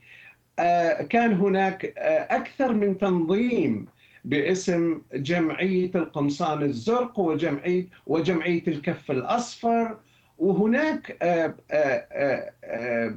كان 1.09 1.33
هناك 1.33 1.85
أكثر 2.31 2.73
من 2.73 2.97
تنظيم 2.97 3.87
باسم 4.25 5.01
جمعية 5.13 5.91
القمصان 5.95 6.63
الزرق 6.63 7.19
وجمعية 7.19 7.87
وجمعية 8.07 8.63
الكف 8.67 9.11
الأصفر. 9.11 9.97
وهناك 10.37 11.17
آه، 11.21 11.55
آه، 11.71 12.53
آه، 12.63 13.15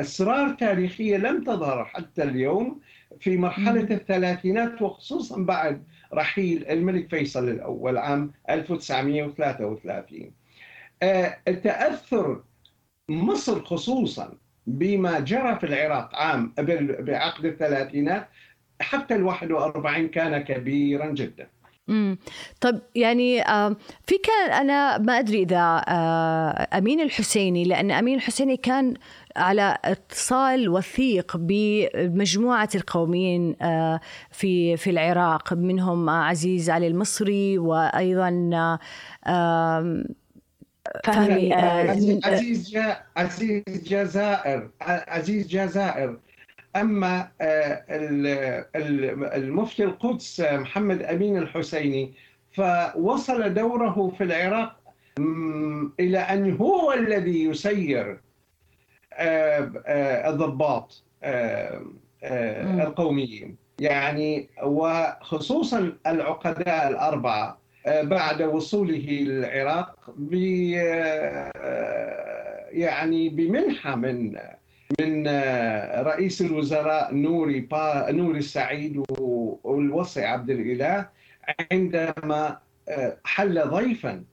أسرار 0.00 0.54
تاريخية 0.54 1.16
لم 1.16 1.44
تظهر 1.44 1.84
حتى 1.84 2.22
اليوم 2.22 2.80
في 3.20 3.36
مرحلة 3.36 3.80
الثلاثينات 3.90 4.82
وخصوصا 4.82 5.42
بعد 5.42 5.84
رحيل 6.14 6.66
الملك 6.68 7.10
فيصل 7.10 7.48
الأول 7.48 7.98
عام 7.98 8.32
1933 8.50 10.32
آه، 11.02 11.36
التأثر 11.48 12.42
مصر 13.08 13.64
خصوصا 13.64 14.38
بما 14.66 15.20
جرى 15.20 15.58
في 15.58 15.66
العراق 15.66 16.16
عام 16.16 16.52
بعقد 17.00 17.44
الثلاثينات 17.44 18.28
حتى 18.80 19.14
ال 19.14 19.22
41 19.22 20.08
كان 20.08 20.38
كبيرا 20.38 21.06
جدا. 21.06 21.48
امم 21.90 22.18
طب 22.60 22.80
يعني 22.94 23.42
آه، 23.42 23.76
في 24.06 24.14
كان 24.18 24.52
أنا 24.52 24.98
ما 24.98 25.18
أدري 25.18 25.42
إذا 25.42 25.84
آه، 25.88 26.68
أمين 26.78 27.00
الحسيني 27.00 27.64
لأن 27.64 27.90
أمين 27.90 28.14
الحسيني 28.14 28.56
كان 28.56 28.94
على 29.36 29.78
اتصال 29.84 30.68
وثيق 30.68 31.36
بمجموعة 31.36 32.68
القوميين 32.74 33.56
آه، 33.62 34.00
في 34.30 34.76
في 34.76 34.90
العراق 34.90 35.52
منهم 35.52 36.10
عزيز 36.10 36.70
علي 36.70 36.86
المصري 36.86 37.58
وأيضا 37.58 38.78
فهمي 41.04 41.52
عزيز 41.54 42.20
عزيز 42.24 42.70
جا 42.70 43.02
عزيز 43.16 43.62
جزائر 43.68 44.70
عزيز 44.82 45.46
جزائر. 45.46 46.18
أما 46.76 47.28
آه، 47.40 47.84
ال- 47.90 48.26
ال- 48.76 49.24
المفتي 49.24 49.84
القدس 49.84 50.40
محمد 50.40 51.02
أمين 51.02 51.36
الحسيني 51.38 52.12
فوصل 52.52 53.54
دوره 53.54 54.12
في 54.18 54.24
العراق 54.24 54.76
إلى 56.00 56.18
أن 56.18 56.56
هو 56.56 56.92
الذي 56.92 57.44
يسير 57.44 58.20
آه، 59.12 59.72
آه، 59.86 60.30
الضباط. 60.30 61.02
القوميين 62.24 63.56
يعني 63.78 64.48
وخصوصا 64.62 65.92
العقداء 66.06 66.88
الأربعة 66.88 67.58
بعد 67.86 68.42
وصوله 68.42 69.06
للعراق 69.10 69.96
ب 70.16 70.34
يعني 72.72 73.28
بمنحة 73.28 73.94
من 73.96 74.38
من 75.00 75.24
آه، 75.28 76.02
رئيس 76.02 76.40
الوزراء 76.40 77.14
نوري 77.14 77.60
با 77.60 78.10
نوري 78.10 78.38
السعيد 78.38 79.04
والوصي 79.64 80.24
عبد 80.24 80.50
الإله 80.50 81.08
عندما 81.72 82.58
حل 83.24 83.68
ضيفا 83.68 84.24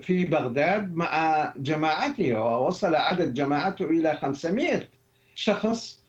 في 0.00 0.24
بغداد 0.24 0.94
مع 0.94 1.52
جماعته 1.56 2.40
ووصل 2.40 2.94
عدد 2.94 3.34
جماعته 3.34 3.84
إلى 3.84 4.16
500 4.16 4.88
شخص 5.34 6.04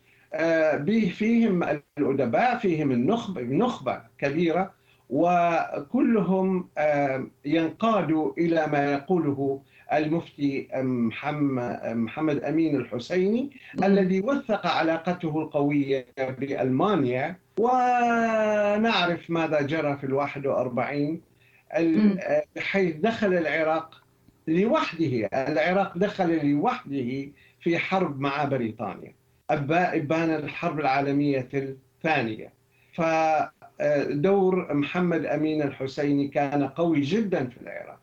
فيهم 1.10 1.64
الأدباء 1.98 2.58
فيهم 2.58 2.92
النخبة 2.92 3.42
نخبة 3.42 4.02
كبيرة. 4.18 4.74
وكلهم 5.10 6.70
ينقادوا 7.46 8.34
إلى 8.38 8.68
ما 8.68 8.91
يقوله 8.91 9.62
المفتي 9.94 10.68
محمد 11.94 12.44
أمين 12.44 12.76
الحسيني 12.76 13.50
الذي 13.84 14.22
وثق 14.22 14.68
علاقته 14.68 15.41
القوية 15.41 16.06
بألمانيا. 16.18 17.36
ونعرف 17.60 19.30
ماذا 19.30 19.62
جرى 19.62 19.98
في 19.98 20.04
الواحد 20.04 20.46
وأربعين 20.46 21.22
حيث 22.60 22.96
دخل 22.96 23.34
العراق 23.34 24.02
لوحده 24.48 25.30
العراق 25.34 25.98
دخل 25.98 26.50
لوحده 26.52 27.28
في 27.62 27.78
حرب 27.78 28.20
مع 28.20 28.44
بريطانيا 28.44 29.13
إبان 29.50 30.30
الحرب 30.30 30.80
العالمية 30.80 31.50
الثانية. 31.54 32.54
فدور 33.80 34.74
محمد 34.74 35.26
أمين 35.26 35.62
الحسيني 35.62 36.28
كان 36.28 36.68
قوي 36.68 37.02
جدا 37.02 37.48
في 37.48 37.58
العراق. 37.62 38.00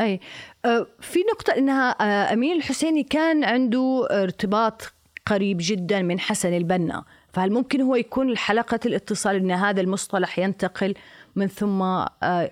أي 0.00 0.20
أه، 0.64 0.86
في 1.00 1.18
نقطة 1.32 1.52
أنها 1.58 1.90
أه، 1.90 2.32
أمين 2.32 2.56
الحسيني 2.56 3.02
كان 3.02 3.44
عنده 3.44 4.08
ارتباط 4.10 4.92
قريب 5.26 5.56
جدا 5.60 6.02
من 6.02 6.20
حسن 6.20 6.54
البنا 6.54 7.04
فهل 7.32 7.52
ممكن 7.52 7.80
هو 7.80 7.96
يكون 7.96 8.36
حلقة 8.36 8.80
الاتصال 8.86 9.36
أن 9.36 9.50
هذا 9.50 9.80
المصطلح 9.80 10.38
ينتقل 10.38 10.94
من 11.36 11.46
ثم 11.48 11.82
أه، 11.82 12.50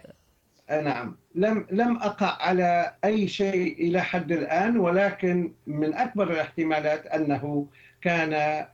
نعم. 0.71 1.17
لم 1.35 1.67
لم 1.71 1.97
أقع 1.97 2.43
على 2.43 2.95
أي 3.05 3.29
شيء 3.29 3.89
إلى 3.89 4.01
حد 4.01 4.33
الآن 4.33 4.77
ولكن 4.77 5.53
من 5.67 5.95
أكبر 5.95 6.31
الاحتمالات 6.31 7.07
أنه 7.07 7.67
كان 8.03 8.65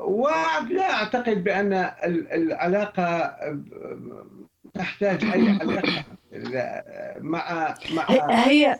ولا 0.00 0.90
أعتقد 0.94 1.44
بأن 1.44 1.72
العلاقة 2.32 3.36
تحتاج 4.74 5.24
أي 5.24 5.48
علاقة 5.48 6.04
مع 7.20 7.74
مع 7.94 8.06
هي 8.30 8.78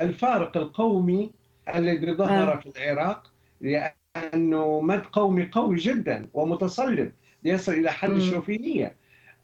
الفارق 0.00 0.56
القومي 0.56 1.30
الذي 1.74 2.14
ظهر 2.14 2.52
آه. 2.52 2.56
في 2.56 2.66
العراق 2.76 3.32
لأنه 3.60 4.80
مد 4.80 5.02
قومي 5.12 5.48
قوي 5.52 5.76
جدا 5.76 6.28
ومتصلب 6.34 7.12
يصل 7.44 7.72
إلى 7.72 7.92
حد 7.92 8.10
الشوفينيه 8.10 8.96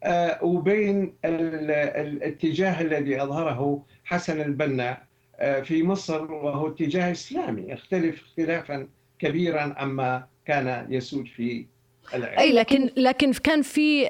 آه، 0.03 0.43
وبين 0.43 1.13
الاتجاه 1.25 2.81
الذي 2.81 3.23
أظهره 3.23 3.83
حسن 4.03 4.41
البنا 4.41 4.97
آه، 5.39 5.61
في 5.61 5.83
مصر 5.83 6.31
وهو 6.31 6.67
اتجاه 6.67 7.11
إسلامي 7.11 7.61
يختلف 7.61 8.23
اختلافا 8.23 8.87
كبيرا 9.19 9.75
عما 9.77 10.27
كان 10.45 10.87
يسود 10.89 11.27
في 11.27 11.65
العراق. 12.13 12.39
أي 12.39 12.53
لكن 12.53 12.89
لكن 12.97 13.33
كان 13.33 13.61
في 13.61 14.09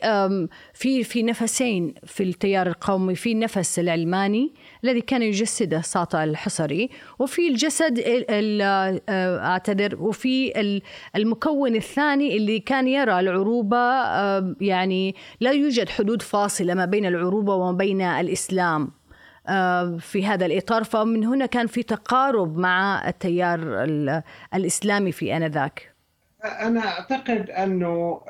في 0.73 1.03
في 1.03 1.23
نفسين 1.23 1.93
في 2.05 2.23
التيار 2.23 2.67
القومي 2.67 3.15
في 3.15 3.31
النفس 3.31 3.79
العلماني 3.79 4.53
الذي 4.83 5.01
كان 5.01 5.21
يجسده 5.21 5.81
ساطع 5.81 6.23
الحصري 6.23 6.89
وفي 7.19 7.47
الجسد 7.47 8.03
آه، 8.29 9.01
أعتذر 9.39 10.03
وفي 10.03 10.53
المكون 11.15 11.75
الثاني 11.75 12.37
اللي 12.37 12.59
كان 12.59 12.87
يرى 12.87 13.19
العروبة 13.19 13.77
يعني 14.61 15.15
لا 15.39 15.51
يوجد 15.51 15.89
حدود 15.89 16.21
فاصلة 16.21 16.73
ما 16.73 16.85
بين 16.85 17.05
العروبة 17.05 17.55
وما 17.55 17.77
بين 17.77 18.01
الإسلام 18.01 18.91
في 19.99 20.25
هذا 20.25 20.45
الإطار 20.45 20.83
فمن 20.83 21.23
هنا 21.23 21.45
كان 21.45 21.67
في 21.67 21.83
تقارب 21.83 22.57
مع 22.57 23.07
التيار 23.07 23.59
الإسلامي 24.53 25.11
في 25.11 25.37
آنذاك. 25.37 25.95
أنا 26.45 26.87
أعتقد 26.87 27.49
أنه 27.49 28.21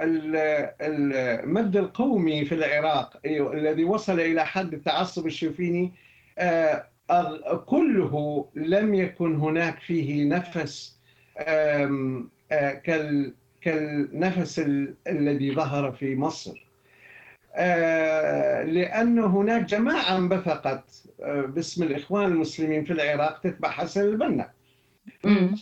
المد 0.81 1.77
القومي 1.77 2.45
في 2.45 2.55
العراق 2.55 3.19
الذي 3.25 3.83
وصل 3.83 4.19
إلى 4.19 4.45
حد 4.45 4.73
التعصب 4.73 5.25
الشوفيني 5.25 5.93
آه، 6.37 6.85
كله 7.65 8.45
لم 8.55 8.93
يكن 8.93 9.35
هناك 9.35 9.79
فيه 9.79 10.25
نفس 10.25 10.97
آه، 11.37 12.21
كالنفس 13.61 14.59
الذي 15.07 15.55
ظهر 15.55 15.91
في 15.91 16.15
مصر. 16.15 16.65
آه، 17.55 18.63
لأن 18.63 19.19
هناك 19.19 19.61
جماعة 19.65 20.17
انبثقت 20.17 21.04
باسم 21.19 21.83
الإخوان 21.83 22.25
المسلمين 22.25 22.83
في 22.83 22.93
العراق 22.93 23.39
تتبع 23.39 23.69
حسن 23.69 24.01
البنا. 24.01 24.49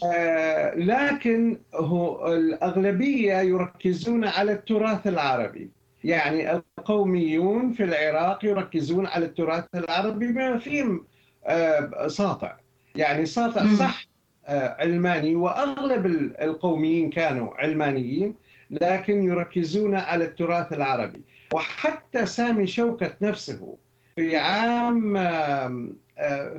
آه 0.06 0.76
لكن 0.76 1.58
هو 1.76 2.34
الأغلبية 2.34 3.34
يركزون 3.34 4.26
على 4.26 4.52
التراث 4.52 5.08
العربي. 5.08 5.70
يعني 6.04 6.52
القوميون 6.52 7.74
في 7.74 7.84
العراق 7.84 8.46
يركزون 8.46 9.06
على 9.06 9.26
التراث 9.26 9.66
العربي 9.76 10.28
بما 10.28 10.58
فيهم 10.58 11.06
آه 11.46 12.08
ساطع. 12.08 12.58
يعني 12.96 13.26
ساطع 13.26 13.66
صح 13.80 14.08
آه 14.46 14.76
علماني 14.80 15.36
وأغلب 15.36 16.06
القوميين 16.42 17.10
كانوا 17.10 17.54
علمانيين 17.56 18.36
لكن 18.72 19.24
يركزون 19.24 19.96
على 19.96 20.26
التراث 20.26 20.74
العربي. 20.74 21.22
وحتى 21.54 22.26
سامي 22.26 22.68
شوكت 22.68 23.16
نفسه 23.22 23.78
في 24.16 24.38
عام 24.38 25.14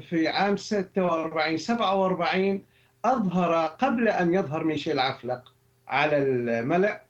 في 0.00 0.28
عام 0.28 0.56
46 0.56 1.56
47 1.56 2.62
أظهر 3.04 3.66
قبل 3.66 4.08
أن 4.08 4.34
يظهر 4.34 4.64
ميشيل 4.64 4.98
عفلق 4.98 5.52
على 5.88 6.18
الملأ 6.18 7.02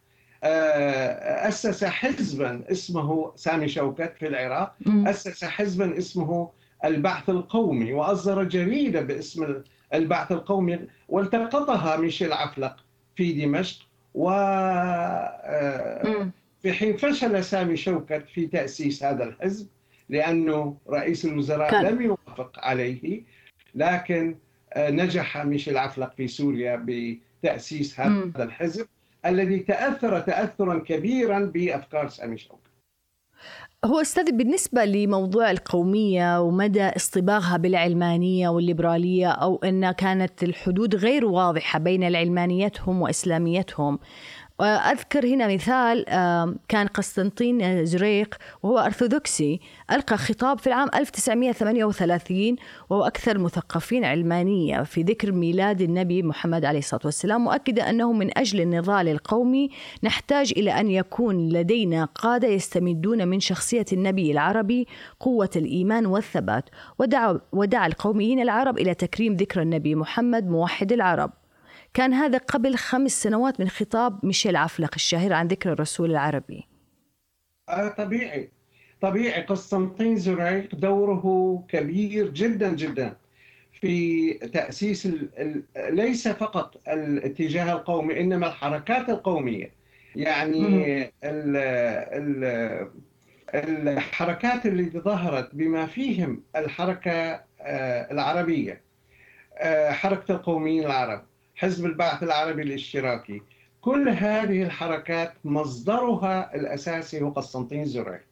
أسس 1.48 1.84
حزبا 1.84 2.62
اسمه 2.70 3.32
سامي 3.36 3.68
شوكت 3.68 4.12
في 4.18 4.26
العراق 4.28 4.74
أسس 5.06 5.44
حزبا 5.44 5.98
اسمه 5.98 6.50
البعث 6.84 7.30
القومي 7.30 7.92
وأصدر 7.92 8.44
جريدة 8.44 9.00
باسم 9.00 9.62
البعث 9.94 10.32
القومي 10.32 10.80
والتقطها 11.08 11.96
ميشيل 11.96 12.32
عفلق 12.32 12.76
في 13.16 13.32
دمشق 13.32 13.78
و 14.14 14.30
في 16.62 16.72
حين 16.72 16.96
فشل 16.96 17.44
سامي 17.44 17.76
شوكت 17.76 18.24
في 18.34 18.46
تأسيس 18.46 19.04
هذا 19.04 19.24
الحزب. 19.24 19.66
لأنه 20.08 20.76
رئيس 20.88 21.24
الوزراء 21.24 21.70
كان. 21.70 21.84
لم 21.84 22.02
يوافق 22.02 22.58
عليه 22.58 23.22
لكن 23.74 24.36
نجح 24.76 25.44
ميشيل 25.44 25.78
عفلق 25.78 26.14
في 26.16 26.28
سوريا 26.28 26.86
بتأسيس 26.86 28.00
هذا 28.00 28.08
م. 28.08 28.32
الحزب 28.36 28.86
الذي 29.26 29.58
تأثر 29.58 30.20
تأثرا 30.20 30.78
كبيرا 30.78 31.38
بأفكار 31.38 32.08
سامي 32.08 32.38
شوقي 32.38 32.58
هو 33.84 34.00
أستاذ 34.00 34.32
بالنسبة 34.32 34.84
لموضوع 34.84 35.50
القومية 35.50 36.40
ومدى 36.40 36.82
اصطباغها 36.82 37.56
بالعلمانية 37.56 38.48
والليبرالية 38.48 39.28
أو 39.28 39.56
أن 39.64 39.92
كانت 39.92 40.42
الحدود 40.42 40.96
غير 40.96 41.26
واضحة 41.26 41.78
بين 41.78 42.16
علمانيتهم 42.16 43.02
وإسلاميتهم 43.02 43.98
أذكر 44.62 45.26
هنا 45.26 45.54
مثال 45.54 46.04
كان 46.68 46.86
قسطنطين 46.86 47.86
زريق 47.86 48.34
وهو 48.62 48.78
أرثوذكسي 48.78 49.60
ألقى 49.90 50.16
خطاب 50.16 50.58
في 50.58 50.66
العام 50.66 50.88
1938 50.94 52.56
وهو 52.90 53.04
أكثر 53.04 53.38
مثقفين 53.38 54.04
علمانية 54.04 54.82
في 54.82 55.02
ذكر 55.02 55.32
ميلاد 55.32 55.80
النبي 55.80 56.22
محمد 56.22 56.64
عليه 56.64 56.78
الصلاة 56.78 57.00
والسلام 57.04 57.44
مؤكدا 57.44 57.90
أنه 57.90 58.12
من 58.12 58.38
أجل 58.38 58.60
النضال 58.60 59.08
القومي 59.08 59.70
نحتاج 60.02 60.52
إلى 60.56 60.80
أن 60.80 60.90
يكون 60.90 61.48
لدينا 61.48 62.04
قادة 62.04 62.48
يستمدون 62.48 63.28
من 63.28 63.40
شخصية 63.40 63.86
النبي 63.92 64.32
العربي 64.32 64.86
قوة 65.20 65.50
الإيمان 65.56 66.06
والثبات 66.06 66.64
ودعا, 66.98 67.40
ودعا 67.52 67.86
القوميين 67.86 68.40
العرب 68.40 68.78
إلى 68.78 68.94
تكريم 68.94 69.36
ذكر 69.36 69.62
النبي 69.62 69.94
محمد 69.94 70.48
موحد 70.48 70.92
العرب. 70.92 71.30
كان 71.94 72.12
هذا 72.12 72.38
قبل 72.38 72.76
خمس 72.76 73.22
سنوات 73.22 73.60
من 73.60 73.68
خطاب 73.68 74.26
ميشيل 74.26 74.56
عفلق 74.56 74.90
الشهير 74.94 75.32
عن 75.32 75.48
ذكر 75.48 75.72
الرسول 75.72 76.10
العربي. 76.10 76.66
آه 77.68 77.88
طبيعي. 77.88 78.50
طبيعي. 79.00 79.42
قسطنطين 79.42 80.16
زريق 80.16 80.74
دوره 80.74 81.64
كبير 81.68 82.30
جدا 82.30 82.72
جدا 82.72 83.16
في 83.80 84.32
تأسيس 84.34 85.06
ال... 85.06 85.62
ليس 85.76 86.28
فقط 86.28 86.80
الاتجاه 86.88 87.72
القومي 87.72 88.20
إنما 88.20 88.46
الحركات 88.46 89.08
القومية. 89.08 89.70
يعني 90.16 91.02
ال... 91.24 91.56
ال... 92.12 92.90
الحركات 93.54 94.66
اللي 94.66 94.90
ظهرت 94.90 95.54
بما 95.54 95.86
فيهم 95.86 96.42
الحركة 96.56 97.12
آه، 97.60 98.12
العربية 98.12 98.82
آه، 99.58 99.90
حركة 99.90 100.32
القوميين 100.32 100.84
العرب. 100.86 101.33
حزب 101.64 101.86
البعث 101.86 102.22
العربي 102.22 102.62
الاشتراكي. 102.62 103.42
كل 103.80 104.08
هذه 104.08 104.62
الحركات 104.62 105.32
مصدرها 105.44 106.54
الأساسي 106.54 107.22
هو 107.22 107.30
قسطنطين 107.30 107.84
زريق 107.84 108.26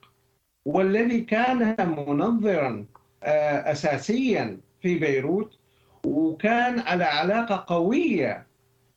والذي 0.65 1.21
كان 1.21 1.77
منظرا 2.09 2.87
آه، 3.23 3.73
أساسيا 3.73 4.61
في 4.83 4.99
بيروت 4.99 5.59
وكان 6.07 6.81
على 6.81 7.05
علاقة 7.05 7.65
قوية 7.75 8.47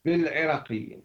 بالعراقيين. 0.05 1.01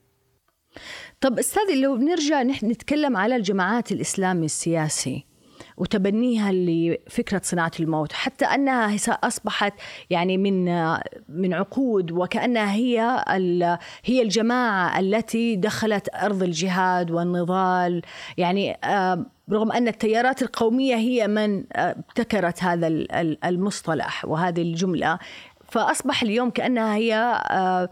طب 1.21 1.39
أستاذ 1.39 1.75
لو 1.75 1.97
بنرجع 1.97 2.43
نحن 2.43 2.67
نتكلم 2.71 3.17
على 3.17 3.37
الجماعات 3.37 3.93
الإسلامي 3.93 4.47
السياسي 4.47 5.30
وتبنيها 5.77 6.53
لفكرة 6.53 7.41
صناعة 7.45 7.73
الموت. 7.81 8.13
حتى 8.13 8.45
أنها 8.45 8.97
اصبحت 9.09 9.73
يعني 10.11 10.39
من 10.39 10.65
من 11.29 11.55
عقود 11.55 12.13
وكأنها 12.13 12.73
هي 12.73 13.25
هي 14.05 14.23
الجماعة 14.23 15.01
التي 15.01 15.57
دخلت 15.57 16.09
أرض 16.15 16.43
الجهاد 16.43 17.11
والنضال. 17.11 18.03
يعني 18.39 18.79
آه، 18.85 19.27
رغم 19.51 19.73
أن 19.73 19.89
التيارات 19.89 20.43
القومية 20.43 20.95
هي 20.95 21.29
من 21.29 21.65
آه، 21.73 21.91
ابتكرت 21.91 22.63
هذا 22.63 22.87
المصطلح 23.45 24.25
وهذه 24.25 24.63
الجملة 24.63 25.19
فأصبح 25.71 26.23
اليوم 26.23 26.51
كأنها 26.51 26.95
هي 26.95 27.15
آه، 27.51 27.89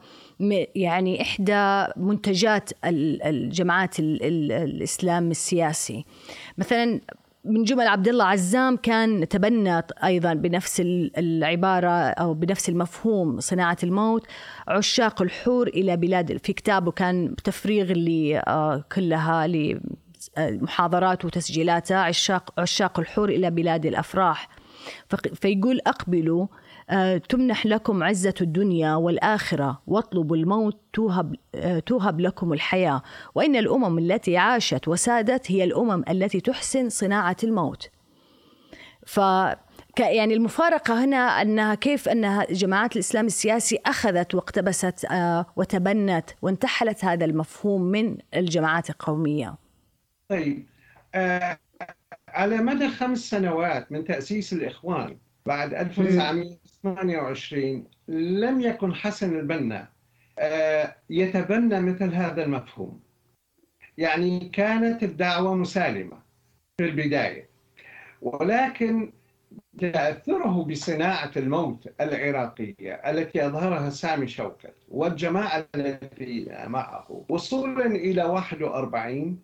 يعني 0.74 1.22
إحدى 1.22 1.86
منتجات 1.96 2.70
الجماعات 2.84 3.94
الإسلام 4.00 5.30
السياسي. 5.30 6.04
مثلا 6.58 7.00
من 7.44 7.64
جمل 7.64 7.86
عبد 7.86 8.08
الله 8.08 8.24
عزام 8.24 8.76
كان 8.76 9.28
تبنى 9.28 9.82
أيضا 10.04 10.34
بنفس 10.34 10.82
العبارة 11.18 11.90
أو 11.90 12.34
بنفس 12.34 12.68
المفهوم 12.68 13.40
صناعة 13.40 13.76
الموت 13.82 14.26
عشاق 14.68 15.22
الحور 15.22 15.68
إلى 15.68 15.96
بلاد 15.96 16.36
في 16.36 16.52
كتابه 16.52 16.90
كان 16.90 17.34
تفريغ 17.44 17.90
اللي 17.90 18.38
آه، 18.38 18.84
كلها 18.92 19.46
لمحاضرات 20.38 21.24
وتسجيلاته 21.24 21.96
عشاق 21.96 22.60
عشاق 22.60 23.00
الحور 23.00 23.28
إلى 23.28 23.50
بلاد 23.50 23.86
الأفراح. 23.86 24.48
فيقول 25.34 25.80
أقبلوا 25.86 26.42
آه، 26.44 26.48
تمنح 27.28 27.66
لكم 27.66 28.02
عزة 28.02 28.34
الدنيا 28.40 28.94
والآخرة 28.94 29.82
واطلبوا 29.86 30.36
الموت 30.36 30.80
توهب, 30.92 31.36
آه، 31.54 31.78
توهب 31.78 32.20
لكم 32.20 32.52
الحياة. 32.52 33.02
وإن 33.34 33.56
الأمم 33.56 33.98
التي 33.98 34.36
عاشت 34.36 34.88
وسادت 34.88 35.50
هي 35.50 35.64
الأمم 35.64 36.04
التي 36.08 36.40
تحسن 36.40 36.88
صناعة 36.88 37.36
الموت. 37.44 37.90
ف 39.06 39.20
يعني 39.98 40.34
المفارقة 40.34 41.04
هنا 41.04 41.16
أنها 41.16 41.74
كيف 41.74 42.08
أن 42.08 42.44
جماعات 42.50 42.94
الإسلام 42.94 43.26
السياسي 43.26 43.78
أخذت 43.86 44.34
واقتبست 44.34 45.04
آه، 45.04 45.46
وتبنت 45.56 46.30
وانتحلت 46.42 47.04
هذا 47.04 47.24
المفهوم 47.24 47.82
من 47.82 48.16
الجماعات 48.34 48.90
القومية. 48.90 49.54
طيب 50.28 50.66
آه 51.14 51.58
على 52.28 52.56
مدى 52.56 52.88
خمس 52.88 53.18
سنوات 53.18 53.92
من 53.92 54.04
تأسيس 54.04 54.52
الإخوان 54.52 55.18
بعد 55.46 55.74
1928 56.88 57.84
لم 58.08 58.60
يكن 58.60 58.94
حسن 58.94 59.38
البنا. 59.38 59.88
آه، 60.38 60.94
يتبنى 61.10 61.80
مثل 61.80 62.14
هذا 62.14 62.44
المفهوم. 62.44 63.00
يعني 63.98 64.48
كانت 64.48 65.02
الدعوة 65.02 65.54
مسالمة 65.54 66.18
في 66.78 66.84
البداية 66.84 67.48
ولكن 68.22 69.12
تأثره 69.78 70.64
بصناعة 70.64 71.30
الموت 71.36 71.88
العراقية 72.00 72.92
التي 72.92 73.46
أظهرها 73.46 73.90
سامي 73.90 74.28
شوكت 74.28 74.74
والجماعة 74.88 75.66
التي 75.74 76.46
معه. 76.66 77.24
وصولا 77.28 77.86
إلى 77.86 78.24
41 78.24 79.38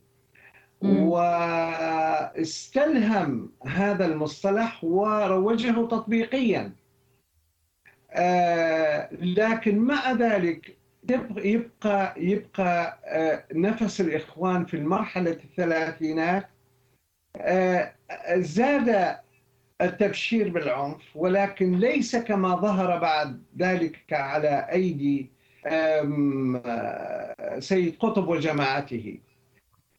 واستلهم 2.35 3.53
هذا 3.67 4.07
المصطلح 4.07 4.85
وروجه 4.85 5.73
تطبيقيا. 5.87 6.73
لكن 9.21 9.79
مع 9.79 10.13
ذلك 10.13 10.77
يبقى 11.37 12.15
يبقى 12.17 12.99
آه، 13.05 13.45
نفس 13.55 14.01
الإخوان 14.01 14.65
في 14.65 14.75
المرحلة 14.77 15.31
الثلاثينات 15.31 16.49
آه، 17.37 17.93
زاد 18.37 19.17
التبشير 19.81 20.49
بالعنف 20.49 21.03
ولكن 21.15 21.79
ليس 21.79 22.17
كما 22.17 22.57
ظهر 22.57 22.99
بعد 22.99 23.43
ذلك 23.59 24.13
على 24.13 24.67
أيدي 24.73 25.31
سيد 27.59 27.97
قطب 27.99 28.29
وجماعته. 28.29 29.19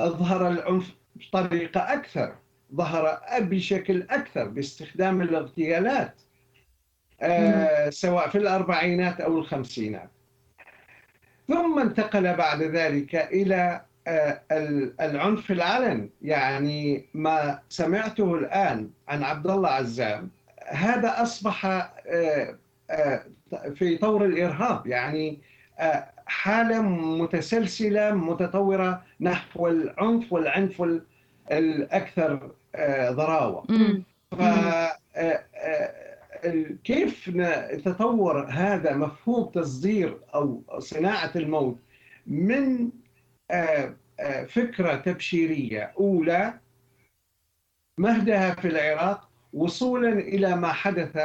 أظهر 0.02 0.48
العنف 0.48 0.96
بطريقة 1.16 1.94
أكثر 1.94 2.36
ظهر 2.76 3.20
بشكل 3.40 4.02
أكثر 4.10 4.48
باستخدام 4.48 5.22
الاغتيالات. 5.22 6.22
آه 6.22 6.25
سواء 7.90 8.30
في 8.30 8.38
الأربعينات 8.38 9.22
أو 9.22 9.38
الخمسينات. 9.38 10.10
ثم 11.48 11.80
انتقل 11.80 12.34
بعد 12.36 12.62
ذلك 12.62 13.16
إلى 13.16 13.82
آه 14.08 14.42
العنف 15.02 15.52
العلن 15.52 16.10
يعني 16.22 17.06
ما 17.14 17.60
سمعته 17.70 18.36
الآن 18.36 18.90
عن 19.08 19.24
عبد 19.24 19.48
الله 19.48 19.70
عزام 19.70 20.30
هذا 20.68 21.22
أصبح 21.22 21.66
آه 21.66 22.56
آه 22.90 23.24
في 23.76 23.98
طور 23.98 24.26
الإرهاب. 24.26 24.88
يعني 24.88 25.40
آه، 25.80 26.08
حالة 26.26 26.82
متسلسلة 26.82 28.12
متطورة 28.12 29.02
نحو 29.22 29.68
العنف 29.68 30.34
والعنف 30.34 30.84
الأكثر 31.52 32.52
آه، 32.76 33.12
ضراوة. 33.12 33.66
كيف 36.84 37.30
تطور 37.86 38.46
هذا 38.50 38.96
مفهوم 38.96 39.52
تصدير 39.52 40.18
أو 40.36 40.64
صناعة 40.80 41.32
الموت 41.36 41.80
من 42.28 42.90
آه، 43.52 43.96
فكرة 44.50 44.96
تبشيرية 44.96 45.94
أولى 46.00 46.54
مهدها 47.98 48.54
في 48.56 48.68
العراق 48.68 49.30
وصولا 49.54 50.10
إلى 50.10 50.56
ما 50.56 50.68
حدث 50.68 51.18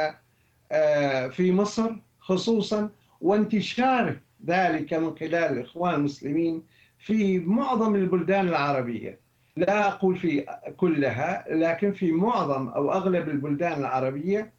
في 1.31 1.51
مصر 1.51 1.95
خصوصا 2.19 2.89
وانتشاره 3.21 4.15
ذلك 4.45 4.93
من 4.93 5.17
خلال 5.17 5.35
الإخوان 5.35 5.93
المسلمين 5.93 6.63
في 6.99 7.39
معظم 7.39 7.95
البلدان 7.95 8.47
العربية. 8.47 9.19
لا 9.57 9.87
أقول 9.87 10.17
في 10.17 10.45
كلها 10.77 11.45
لكن 11.49 11.93
في 11.93 12.11
معظم 12.11 12.67
أو 12.67 12.91
أغلب 12.91 13.29
البلدان 13.29 13.79
العربية 13.79 14.53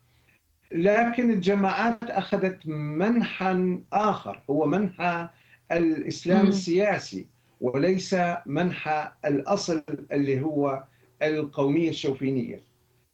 لكن 0.75 1.31
الجماعات 1.31 2.11
أخذت 2.11 2.67
منحا 2.67 3.81
آخر 3.93 4.43
هو 4.51 4.67
منحى 4.67 5.29
الإسلام 5.73 6.47
السياسي 6.47 7.27
وليس 7.61 8.17
منحى 8.47 9.09
الأصل 9.25 9.83
اللي 10.13 10.41
هو 10.41 10.85
القومية 11.23 11.89
الشوفينية. 11.91 12.61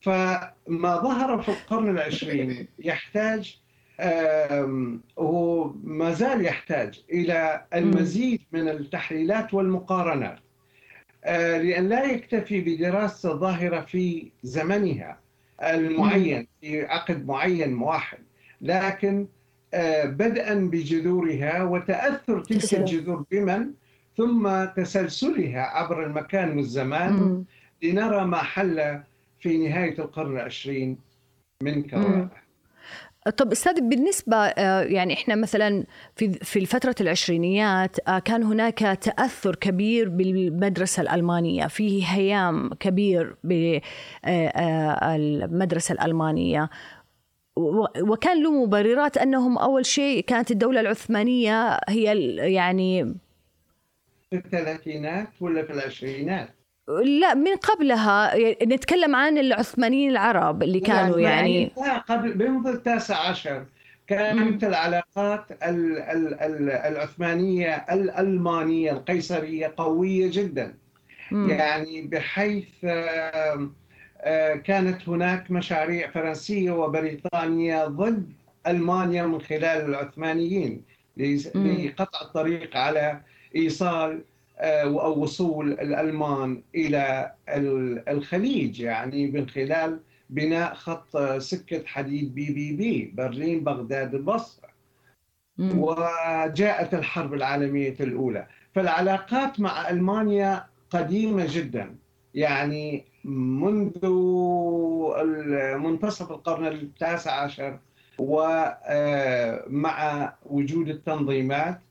فما 0.01 0.97
ظهر 0.97 1.43
في 1.43 1.49
القرن 1.49 1.91
العشرين 1.91 2.69
يحتاج 2.79 3.59
هو 5.19 5.73
ما 5.85 6.13
زال 6.13 6.45
يحتاج 6.45 7.05
إلى 7.11 7.65
المزيد 7.75 8.41
من 8.53 8.69
التحليلات 8.69 9.55
والمقارنات 9.55 10.39
آه، 11.25 11.59
لأن 11.59 11.89
لا 11.89 12.05
يكتفي 12.05 12.61
بدراسة 12.61 13.33
الظاهرة 13.33 13.81
في 13.81 14.31
زمنها 14.43 15.19
المعين 15.63 16.47
في 16.61 16.83
عقد 16.87 17.27
معين 17.27 17.75
واحد. 17.75 18.19
لكن 18.61 19.27
آه، 19.75 20.05
بدءا 20.05 20.55
بجذورها 20.55 21.63
وتأثر 21.63 22.41
تلك 22.41 22.75
الجذور 22.75 23.25
بمن؟ 23.31 23.71
ثم 24.17 24.65
تسلسلها 24.65 25.61
عبر 25.61 26.07
المكان 26.07 26.57
والزمان 26.57 27.45
لنرى 27.83 28.25
ما 28.25 28.37
حل 28.39 29.01
في 29.41 29.59
نهاية 29.69 29.99
القرن 29.99 30.37
العشرين 30.37 30.99
من 31.63 31.83
كوارث. 31.83 32.29
طب 33.37 33.53
أستاذ 33.53 33.81
بالنسبة 33.81 34.37
آه، 34.37 34.83
يعني 34.83 35.15
إحنا 35.15 35.35
مثلا 35.35 35.85
في 36.17 36.33
في 36.33 36.59
الفترة 36.59 36.95
العشرينيات 37.01 38.09
آه، 38.09 38.19
كان 38.19 38.43
هناك 38.43 38.79
تأثر 38.79 39.55
كبير 39.55 40.09
بالمدرسة 40.09 41.03
الألمانية. 41.03 41.67
في 41.67 42.07
هيام 42.07 42.75
كبير 42.75 43.37
بالمدرسة 43.45 45.93
آه، 45.93 45.95
الألمانية. 45.95 46.71
وكان 48.01 48.43
له 48.43 48.65
مبررات 48.65 49.17
أنهم 49.17 49.59
أول 49.59 49.87
شيء 49.87 50.25
كانت 50.25 50.51
الدولة 50.51 50.81
العثمانية 50.81 51.81
هي 51.89 52.05
يعني 52.55 53.05
في 54.31 54.37
الثلاثينات 54.37 55.29
ولا 55.41 55.63
في 55.63 55.73
العشرينات؟ 55.73 56.58
لا 57.21 57.35
من 57.35 57.57
قبلها 57.57 58.35
نتكلم 58.65 59.17
عن 59.17 59.39
العثمانيين 59.39 60.11
العرب 60.11 60.63
اللي 60.63 60.81
كانوا 60.81 61.19
يعني 61.21 61.73
لا 61.77 61.99
قبل 61.99 62.51
منذ 62.51 62.67
التاسع 62.67 63.17
عشر 63.29 63.65
كانت 64.07 64.65
العلاقات 64.65 65.45
ال- 65.51 65.99
ال- 65.99 66.35
ال- 66.41 66.71
العثمانية 66.71 67.75
الألمانية 67.93 68.93
القيصرية 68.93 69.75
قوية 69.77 70.31
جدا 70.33 70.75
مم. 71.31 71.51
يعني 71.51 72.03
بحيث 72.03 72.65
آم، 72.85 73.73
آه، 74.21 74.55
كانت 74.55 75.09
هناك 75.09 75.51
مشاريع 75.51 76.11
فرنسية 76.11 76.71
وبريطانية 76.71 77.85
ضد 77.87 78.33
ألمانيا 78.67 79.23
من 79.27 79.41
خلال 79.41 79.65
العثمانيين. 79.85 80.83
لقطع 81.17 82.21
الطريق 82.23 82.77
على 82.77 83.21
إيصال 83.57 84.13
آه، 84.13 84.23
أو 84.61 85.23
وصول 85.23 85.73
الألمان 85.73 86.63
إلى 86.75 87.33
ال- 87.49 88.09
الخليج 88.09 88.81
يعني 88.81 89.27
من 89.31 89.49
خلال 89.49 90.01
بناء 90.31 90.75
خط 90.75 91.17
آه، 91.17 91.39
سكة 91.39 91.83
حديد 91.87 92.35
بي 92.35 92.53
بي 92.53 92.73
بي 92.77 93.13
برلين 93.17 93.65
بغداد 93.65 94.15
البصرة. 94.15 94.69
وجاءت 95.79 96.95
الحرب 96.95 97.35
العالمية 97.35 97.97
الأولى. 98.01 98.47
فالعلاقات 98.75 99.61
مع 99.61 99.91
ألمانيا 99.91 100.65
قديمة 100.91 101.47
جدا. 101.49 101.95
يعني 102.35 103.05
منذ 103.25 104.07
منتصف 105.79 106.31
القرن 106.31 106.67
التاسع 106.67 107.33
عشر 107.33 107.79
ومع 108.99 110.35
وجود 110.47 110.89
التنظيمات 110.89 111.81
آه، 111.81 111.88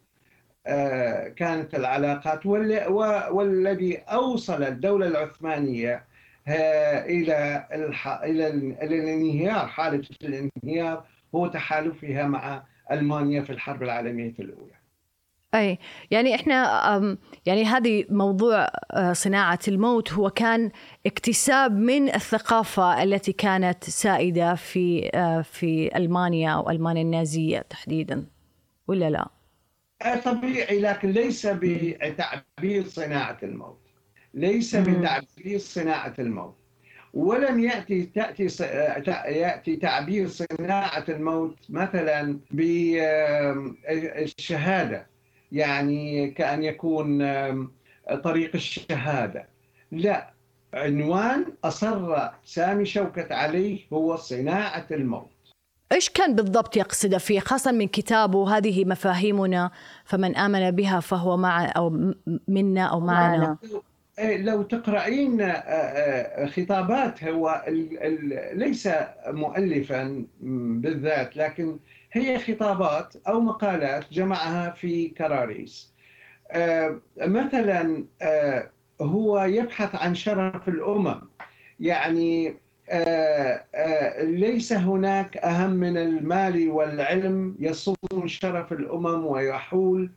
كانت 1.30 1.76
العلاقات 1.76 2.46
والذي 2.46 3.98
أوصل 3.98 4.64
الدولة 4.64 5.08
العثمانية 5.08 6.04
آه، 6.48 7.06
إلى 7.06 7.68
إلى 8.24 8.48
ال- 8.48 8.76
إلى 8.84 9.00
الانهيار 9.04 9.68
حالة 9.68 10.04
الانهيار 10.24 11.04
هو 11.36 11.48
تحالفها 11.48 12.28
مع 12.28 12.64
ألمانيا 12.92 13.42
في 13.42 13.50
الحرب 13.50 13.84
العالمية 13.84 14.34
الأولى 14.40 14.72
أي 15.56 15.78
يعني 16.12 16.36
إحنا 16.36 17.18
يعني 17.46 17.66
هذه 17.66 18.06
موضوع 18.10 18.68
آه، 18.92 19.14
صناعة 19.14 19.60
الموت 19.68 20.14
هو 20.14 20.30
كان 20.30 20.72
اكتساب 21.06 21.72
من 21.72 22.16
الثقافة 22.16 23.04
التي 23.04 23.32
كانت 23.34 23.84
سائدة 23.84 24.56
في 24.56 25.10
آه، 25.14 25.42
في 25.42 25.98
ألمانيا 25.98 26.52
أو 26.52 26.70
المانيا 26.70 27.02
النازية 27.02 27.60
تحديدا 27.70 28.26
ولا 28.88 29.10
لا؟ 29.10 29.28
طبيعي 30.26 30.80
لكن 30.80 31.12
ليس 31.12 31.48
بتعبير 31.48 32.86
صناعة 32.86 33.38
الموت. 33.44 33.80
ليس. 34.34 34.76
بتعبير 34.76 35.58
صناعة 35.60 36.14
الموت. 36.20 36.56
ولم 37.14 37.60
يأتي 37.60 38.04
تأتي 38.06 38.48
يأتي 39.28 39.76
تعبير 39.76 40.28
صناعة 40.28 41.06
الموت 41.10 41.58
مثلا 41.70 42.40
بالشهادة 44.22 45.08
يعني 45.52 46.32
كأن 46.32 46.64
يكون 46.64 47.24
طريق 48.24 48.52
الشهادة. 48.56 49.50
لا. 49.92 50.34
عنوان 50.74 51.46
أصر 51.64 52.30
سامي 52.44 52.86
شوكت 52.86 53.32
عليه 53.32 53.80
هو 53.94 54.16
صناعة 54.16 54.88
الموت. 54.92 55.37
إيش 55.92 56.10
كان 56.10 56.36
بالضبط 56.36 56.78
يقصد 56.78 57.18
فيه 57.18 57.40
خاصة 57.40 57.72
من 57.72 57.88
كتابه 57.88 58.58
هذه 58.58 58.86
مفاهيمنا 58.86 59.72
فمن 60.06 60.36
آمن 60.36 60.72
بها 60.72 61.00
فهو 61.00 61.38
مع 61.38 61.66
أو 61.66 61.90
م- 61.90 62.14
منا 62.48 62.86
أو 62.86 63.00
معنا. 63.00 63.58
إيه، 64.20 64.38
لو 64.38 64.62
تقرأين 64.64 65.42
آه، 65.42 65.46
آه، 65.48 66.46
خطابات 66.46 67.24
هو 67.24 67.64
ال- 67.68 68.04
ال- 68.04 68.60
ليس 68.60 68.90
مؤلفا 69.28 70.26
بالذات 70.82 71.38
لكن 71.38 71.80
هي 72.12 72.40
خطابات 72.40 73.14
أو 73.28 73.40
مقالات 73.42 74.06
جمعها 74.12 74.70
في 74.70 75.08
كراريس. 75.08 75.94
آه، 76.52 77.00
مثلا 77.18 78.06
هو 79.02 79.40
يبحث 79.44 79.96
عن 79.96 80.16
شرف 80.16 80.68
الأمم. 80.68 81.22
يعني 81.80 82.58
ليس 84.24 84.74
هناك 84.74 85.38
أهم 85.38 85.70
من 85.70 85.98
المال 85.98 86.70
والعلم 86.70 87.56
يصون 87.60 87.96
شرف 88.28 88.74
الأمم 88.74 89.26
ويحول 89.26 90.10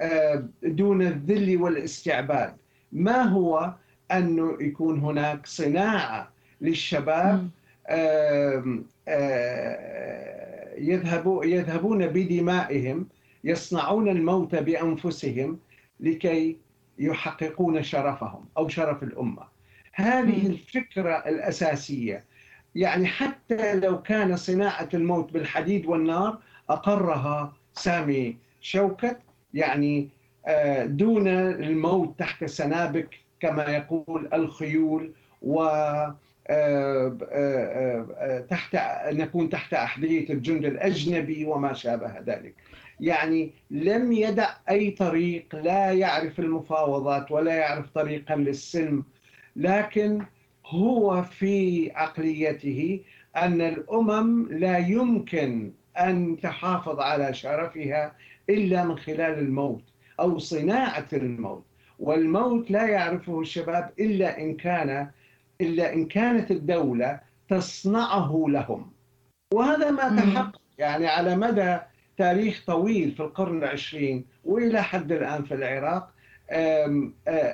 آه، 0.00 0.44
دون 0.62 1.02
الذل 1.02 1.62
والاستعباد. 1.62 2.56
ما 2.92 3.22
هو 3.22 3.74
أنه 4.12 4.56
يكون 4.60 5.00
هناك 5.00 5.46
صناعة 5.46 6.32
للشباب 6.60 7.50
آه، 7.88 8.82
يذهبوا 10.78 11.44
يذهبون 11.44 12.06
بدمائهم 12.06 13.06
يصنعون 13.44 14.08
الموت 14.08 14.54
بأنفسهم 14.54 15.58
لكي 16.00 16.56
يحققون 16.98 17.82
شرفهم 17.82 18.44
أو 18.56 18.68
شرف 18.68 19.02
الأمة. 19.02 19.51
هذه. 19.92 20.46
الفكرة 20.46 21.14
الأساسية 21.26 22.24
يعني 22.74 23.06
حتى 23.06 23.74
لو 23.74 24.02
كان 24.02 24.36
صناعة 24.36 24.88
الموت 24.94 25.32
بالحديد 25.32 25.86
والنار 25.86 26.38
أقرها 26.70 27.52
سامي 27.74 28.36
شوكت 28.60 29.18
يعني 29.54 30.08
آه، 30.46 30.84
دون 30.84 31.28
الموت 31.28 32.18
تحت 32.18 32.42
السنابك 32.42 33.08
كما 33.40 33.64
يقول 33.64 34.28
الخيول 34.34 35.12
و 35.42 35.62
آه، 35.62 37.18
آه، 37.32 38.46
تحت 38.50 38.76
نكون 39.06 39.48
تحت 39.48 39.74
أحذية 39.74 40.32
الجند 40.32 40.64
الأجنبي 40.64 41.44
وما 41.44 41.72
شابه 41.72 42.18
ذلك 42.26 42.54
يعني 43.00 43.50
لم 43.70 44.12
يدع 44.12 44.50
أي 44.70 44.90
طريق 44.90 45.56
لا 45.56 45.92
يعرف 45.92 46.40
المفاوضات 46.40 47.30
ولا 47.30 47.54
يعرف 47.54 47.90
طريقا 47.90 48.36
للسلم 48.36 49.04
لكن 49.56 50.22
هو 50.66 51.22
في 51.22 51.90
عقليته 51.94 53.00
أن 53.36 53.60
الأمم 53.60 54.48
لا 54.50 54.78
يمكن 54.78 55.72
أن 55.98 56.36
تحافظ 56.42 57.00
على 57.00 57.34
شرفها 57.34 58.14
إلا 58.50 58.84
من 58.84 58.98
خلال 58.98 59.38
الموت 59.38 59.82
أو 60.20 60.38
صناعة 60.38 61.06
الموت 61.12 61.64
والموت 61.98 62.70
لا 62.70 62.86
يعرفه 62.86 63.40
الشباب 63.40 63.90
إلا 64.00 64.40
إن 64.40 64.56
كان 64.56 65.10
إلا 65.60 65.92
إن 65.92 66.06
كانت 66.06 66.50
الدولة 66.50 67.20
تصنعه 67.48 68.44
لهم 68.48 68.92
وهذا 69.54 69.90
ما. 69.90 70.16
تحقق 70.16 70.60
يعني 70.78 71.06
على 71.06 71.36
مدى 71.36 71.78
تاريخ 72.18 72.64
طويل 72.66 73.12
في 73.12 73.20
القرن 73.20 73.58
العشرين 73.58 74.24
وإلى 74.44 74.82
حد 74.82 75.12
الآن 75.12 75.44
في 75.44 75.54
العراق 75.54 76.11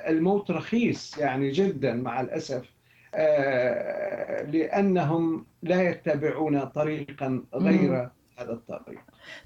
الموت 0.09 0.51
رخيص 0.51 1.17
يعني 1.17 1.51
جدا 1.51 1.93
مع 1.93 2.21
الأسف 2.21 2.79
آه، 3.15 4.43
لأنهم 4.43 5.45
لا 5.63 5.89
يتبعون 5.89 6.65
طريقا 6.65 7.43
غير 7.55 8.09
هذا 8.37 8.51
الطريق. 8.51 8.99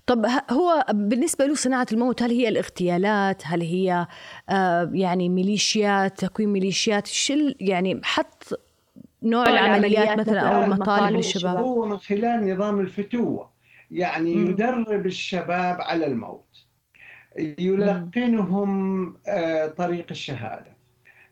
طب 0.06 0.26
هو 0.52 0.86
بالنسبة 0.90 1.46
له 1.46 1.56
صناعة 1.56 1.88
الموت 1.92 2.24
هل 2.24 2.32
هي 2.32 2.48
الاغتيالات؟ 2.48 3.42
هل 3.46 3.62
هي 3.62 4.08
آه، 4.50 4.90
يعني 4.94 5.30
ميليشيات 5.30 6.26
تكوين 6.26 6.50
ميليشيات؟ 6.50 7.08
شل 7.08 7.56
يعني 7.60 8.02
حط 8.04 8.60
نوع 9.24 9.50
العمليات 9.50 10.20
مثلا 10.20 10.40
أو 10.40 10.64
المطالب 10.64 11.16
للشباب 11.16 11.58
هو 11.58 11.86
من 11.86 11.98
خلال 11.98 12.54
نظام 12.54 12.80
الفتوة 12.80 13.50
يعني. 13.92 14.34
يدرب 14.34 15.06
الشباب 15.06 15.82
على 15.82 16.06
الموت. 16.06 16.43
يلقنهم 17.38 19.14
آه، 19.28 19.68
طريق 19.68 20.06
الشهادة. 20.12 20.74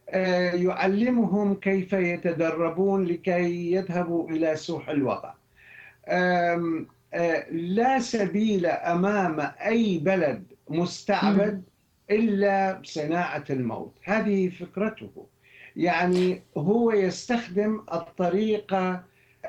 آه، 0.10 0.52
يعلمهم 0.52 1.54
كيف 1.56 1.94
يتدربون 1.94 3.06
لكي 3.06 3.72
يذهبوا 3.72 4.30
إلى 4.30 4.56
سوح 4.56 4.90
الوضع 4.90 5.34
آه، 6.08 6.86
لا 7.52 8.00
سبيل 8.00 8.66
أمام 8.66 9.52
أي 9.66 9.98
بلد 9.98 10.44
مستعبد 10.70 11.64
إلا 12.12 12.74
بصناعة 12.80 13.44
الموت. 13.50 13.94
هذه 14.04 14.50
فكرته. 14.50 15.26
يعني 15.76 16.42
هو 16.58 16.92
يستخدم 16.92 17.84
الطريقة 17.94 19.04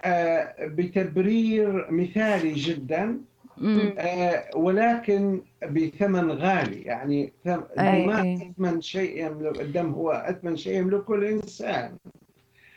آه، 0.04 0.54
بتبرير 0.66 1.90
مثالي 1.90 2.52
جدا. 2.52 3.18
مم. 3.62 3.94
آه، 3.98 4.44
ولكن 4.56 5.40
بثمن 5.70 6.30
غالي 6.30 6.82
يعني 6.82 7.32
ثم- 7.44 7.60
أي- 7.60 7.80
الدماء 7.80 8.22
أي. 8.22 8.34
أثمن 8.34 8.80
شيء 8.80 9.26
يملك 9.26 9.60
الدم 9.60 9.92
هو 9.92 10.10
أثمن 10.10 10.56
شيء 10.56 10.78
يملكه 10.78 11.14
الإنسان 11.14 11.96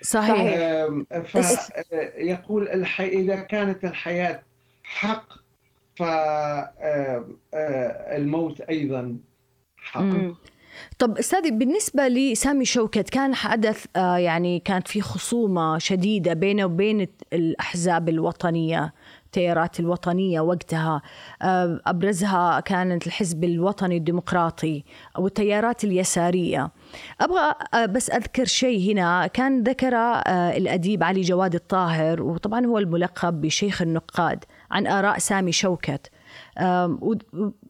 صحيح 0.02 0.86
فيقول 1.26 2.68
الحي... 2.70 3.08
إذا 3.08 3.36
كانت 3.36 3.86
الحياة 3.86 4.42
حق 4.84 5.28
فالموت 7.54 8.62
أيضا 8.62 9.18
حق 9.78 10.02
مم. 10.02 10.36
طب 11.00 11.18
أستاذي 11.18 11.52
بالنسبة 11.52 12.08
لسامي 12.08 12.66
شوكت 12.66 13.10
كان 13.10 13.36
حدث 13.36 13.86
آه، 13.96 14.18
يعني 14.18 14.60
كانت 14.60 14.88
في 14.88 15.02
خصومة 15.02 15.78
شديدة 15.78 16.34
بينه 16.34 16.66
وبين 16.66 17.08
الأحزاب 17.34 18.10
الوطنية 18.10 18.94
التيارات 19.38 19.80
الوطنية 19.80 20.40
وقتها 20.40 21.02
آه، 21.42 21.82
أبرزها 21.86 22.60
كانت 22.60 23.08
الحزب 23.08 23.44
الوطني 23.44 23.98
الديمقراطي 23.98 24.84
أو 25.18 25.28
التيارات 25.28 25.84
اليسارية. 25.84 26.72
أبغى 27.22 27.54
آه، 27.74 27.86
بس 27.86 28.10
أذكر 28.10 28.46
شيء 28.46 28.92
هنا. 28.92 29.28
كان 29.28 29.64
ذكر 29.64 29.96
آه، 29.96 30.58
الأديب 30.58 31.04
علي 31.04 31.22
جواد 31.22 31.56
الطاهر 31.56 32.22
وطبعا 32.22 32.66
هو 32.66 32.78
الملقب 32.78 33.42
بشيخ 33.42 33.82
النقاد 33.82 34.44
عن 34.72 34.88
آراء 34.88 35.18
سامي 35.18 35.52
شوكت. 35.52 36.12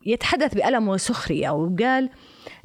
يتحدث 0.06 0.56
بألم 0.56 0.88
وسخرية 0.88 1.50
وقال 1.50 2.10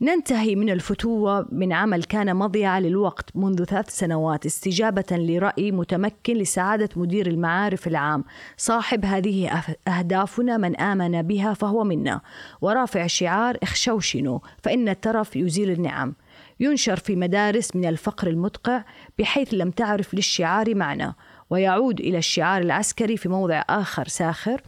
ننتهي 0.00 0.56
من 0.56 0.70
الفتوة 0.70 1.48
من 1.52 1.72
عمل 1.72 2.04
كان 2.04 2.36
مضيعة 2.36 2.80
للوقت 2.80 3.30
منذ 3.34 3.64
ثلاث 3.64 3.90
سنوات 3.90 4.46
استجابة 4.46 5.04
لرأي 5.10 5.72
متمكن 5.72 6.34
لسعادة 6.34 6.88
مدير 6.96 7.26
المعارف 7.26 7.86
العام. 7.86 8.24
صاحب 8.56 9.04
هذه 9.04 9.62
أهدافنا 9.88 10.56
من 10.56 10.76
آمن 10.76 11.22
بها 11.22 11.54
فهو 11.54 11.84
منا. 11.84 12.20
ورافع 12.60 13.06
شعار 13.06 13.56
اخشوشنوا 13.62 14.38
فإن 14.62 14.88
الترف 14.88 15.36
يزيل 15.36 15.70
النعم. 15.70 16.14
ينشر 16.60 16.96
في 16.96 17.16
مدارس 17.16 17.76
من 17.76 17.84
الفقر 17.84 18.28
المدقع 18.28 18.84
بحيث 19.18 19.54
لم 19.54 19.70
تعرف 19.70 20.14
للشعار 20.14 20.74
معنى. 20.74 21.14
ويعود 21.50 22.00
إلى 22.00 22.18
الشعار 22.18 22.62
العسكري 22.62 23.16
في 23.16 23.28
موضع 23.28 23.62
آخر 23.70 24.08
ساخر 24.08 24.60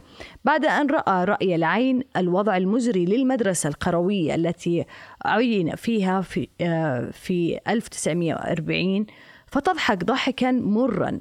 بعد 0.45 0.65
أن 0.65 0.87
رأى 0.89 1.25
رأي 1.25 1.55
العين 1.55 2.01
الوضع 2.17 2.57
المزري 2.57 3.05
للمدرسة 3.05 3.69
القروية 3.69 4.35
التي 4.35 4.85
عين 5.25 5.75
فيها 5.75 6.21
في, 6.21 6.47
آه، 6.61 7.09
في 7.11 7.59
1940 7.67 9.05
فتضحك 9.47 10.03
ضحكا 10.03 10.51
مرا. 10.51 11.19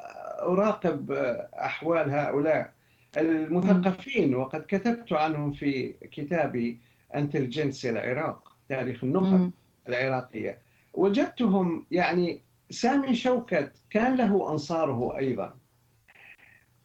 أراقب 0.42 1.12
أحوال 1.54 2.10
هؤلاء. 2.10 2.75
المثقفين 3.16 4.34
وقد 4.34 4.64
كتبت 4.68 5.12
عنهم 5.12 5.52
في 5.52 5.92
كتابي 5.92 6.80
انتلجنسيا 7.14 7.90
العراق 7.90 8.56
تاريخ 8.68 9.04
النخب 9.04 9.40
مم. 9.40 9.52
العراقية. 9.88 10.58
وجدتهم 10.94 11.86
يعني 11.90 12.40
سامي 12.70 13.14
شوكت 13.14 13.72
كان 13.90 14.16
له 14.16 14.52
أنصاره 14.52 15.18
أيضا. 15.18 15.56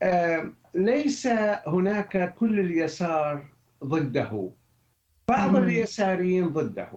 آه، 0.02 0.52
ليس 0.76 1.28
هناك 1.68 2.34
كل 2.36 2.60
اليسار 2.60 3.46
ضده. 3.84 4.50
بعض. 5.28 5.56
اليساريين 5.56 6.48
ضده. 6.48 6.90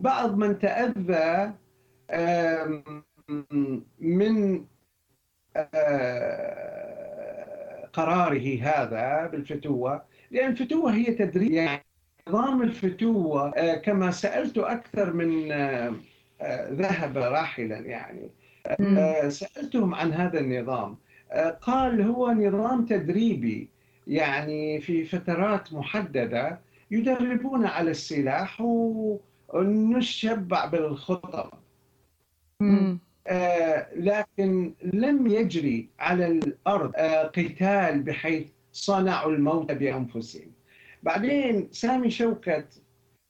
بعض 0.00 0.36
من 0.36 0.58
تأذى 0.58 1.52
من 4.00 4.64
آه، 5.56 7.25
قراره 7.96 8.58
هذا 8.62 9.26
بالفتوة 9.26 10.02
لأن 10.30 10.50
الفتوة 10.50 10.94
هي 10.94 11.04
تدريب. 11.04 11.52
يعني 11.52 11.84
نظام 12.28 12.62
الفتوة 12.62 13.48
آه، 13.48 13.74
كما 13.74 14.10
سألت 14.10 14.58
أكثر 14.58 15.12
من 15.12 15.52
آه، 15.52 15.94
آه، 16.40 16.70
ذهب 16.72 17.18
راحلا 17.18 17.78
يعني. 17.78 18.30
سألتهم 19.28 19.94
عن 19.94 20.12
هذا 20.12 20.40
النظام. 20.40 20.96
قال 21.60 22.02
هو 22.02 22.30
نظام 22.32 22.86
تدريبي. 22.86 23.70
يعني 24.06 24.80
في 24.80 25.04
فترات 25.04 25.72
محددة 25.72 26.60
يدربون 26.90 27.66
على 27.66 27.90
السلاح 27.90 28.60
ونشبع 29.48 30.66
بالخطب 30.66 31.50
لكن 33.96 34.74
لم 34.82 35.26
يجري 35.26 35.88
على 35.98 36.26
الأرض 36.26 36.92
آه، 36.96 37.22
قتال 37.26 38.02
بحيث 38.02 38.46
صنعوا 38.72 39.32
الموت 39.32 39.72
بأنفسهم. 39.72 40.50
بعدين 41.02 41.68
سامي 41.72 42.10
شوكت 42.10 42.82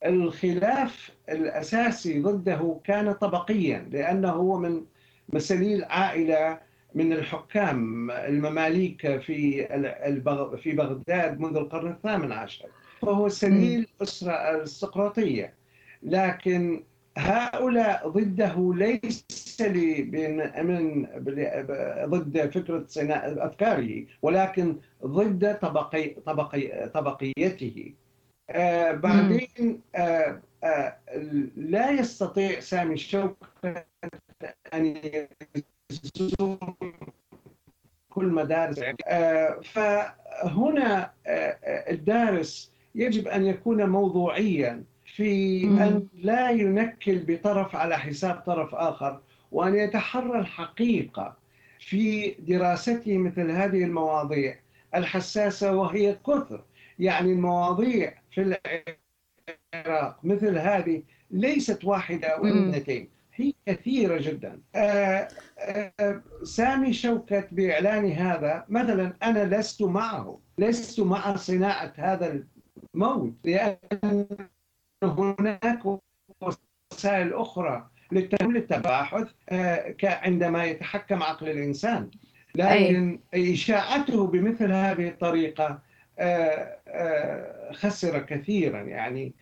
الخلاف 0.05 1.11
الأساسي 1.29 2.19
ضده 2.19 2.79
كان 2.83 3.11
طبقيا 3.11 3.87
لأنه 3.91 4.29
هو 4.29 4.57
من 4.57 4.81
مساليل 5.29 5.83
عائلة 5.83 6.59
من 6.95 7.13
الحكام 7.13 8.11
المماليك 8.11 9.19
في 9.21 9.67
في 10.61 10.71
بغداد 10.71 11.39
منذ 11.39 11.57
القرن 11.57 11.91
الثامن 11.91 12.31
عشر. 12.31 12.65
فهو 13.01 13.29
سليل 13.29 13.87
أسرة 14.01 14.31
أرستقراطية. 14.31 15.53
لكن 16.03 16.83
هؤلاء 17.17 18.09
ضده 18.09 18.73
ليس 18.75 19.61
لي 19.61 20.03
من 20.63 21.07
ضد 22.05 22.49
فكرة 22.51 22.85
صناعة 22.87 23.35
أفكاره 23.47 24.05
ولكن 24.21 24.77
ضد 25.05 25.59
طبقي 25.59 26.09
طبقي 26.09 26.89
طبقيته. 26.89 27.93
آه 28.49 28.91
بعدين 28.91 29.81
آه 29.95 30.41
آه 30.63 30.97
لا 31.55 31.91
يستطيع 31.91 32.59
سامي 32.59 32.93
الشوكة 32.93 33.85
أن 34.73 35.01
يزور 36.15 36.57
كل 38.09 38.25
مدارس. 38.25 38.79
آه 39.07 39.59
فهنا 39.63 41.11
آه 41.27 41.57
الدارس 41.91 42.71
يجب 42.95 43.27
أن 43.27 43.45
يكون 43.45 43.89
موضوعيا. 43.89 44.83
في. 45.17 45.63
أن 45.63 46.07
لا 46.13 46.49
ينكل 46.49 47.19
بطرف 47.19 47.75
على 47.75 47.97
حساب 47.97 48.35
طرف 48.35 48.75
آخر 48.75 49.21
وأن 49.51 49.75
يتحرى 49.75 50.39
الحقيقة 50.39 51.37
في 51.79 52.35
دراسته 52.39 53.17
مثل 53.17 53.51
هذه 53.51 53.83
المواضيع 53.83 54.55
الحساسة 54.95 55.75
وهي 55.75 56.17
كثر 56.27 56.63
يعني 56.99 57.31
المواضيع 57.31 58.13
في 58.31 58.57
العراق 59.73 60.19
مثل 60.23 60.57
هذه 60.57 61.03
ليست 61.31 61.85
واحدة 61.85 62.37
مم. 62.37 62.43
واثنتين 62.43 63.09
هي 63.35 63.53
كثيرة 63.65 64.21
جدا 64.21 64.61
آه، 64.75 65.27
آه، 65.59 66.21
سامي 66.43 66.93
شوكت 66.93 67.47
بإعلان 67.51 68.11
هذا 68.11 68.65
مثلا 68.69 69.13
أنا 69.23 69.55
لست 69.55 69.81
معه 69.81 70.39
لست 70.57 70.99
مع 70.99 71.35
صناعة 71.35 71.93
هذا 71.95 72.43
الموت 72.95 73.33
لأن 73.43 74.27
هناك 75.03 75.79
وسائل 76.91 77.33
أخرى 77.33 77.87
للتباحث 78.11 79.27
آه، 79.49 79.95
عندما 80.03 80.65
يتحكم 80.65 81.23
عقل 81.23 81.49
الإنسان. 81.49 82.09
لكن 82.55 83.19
إشاعته 83.33 84.27
بمثل 84.27 84.71
هذه 84.71 85.07
الطريقة 85.07 85.79
خسر 87.73 88.19
كثيرا 88.19 88.81
يعني 88.81 89.33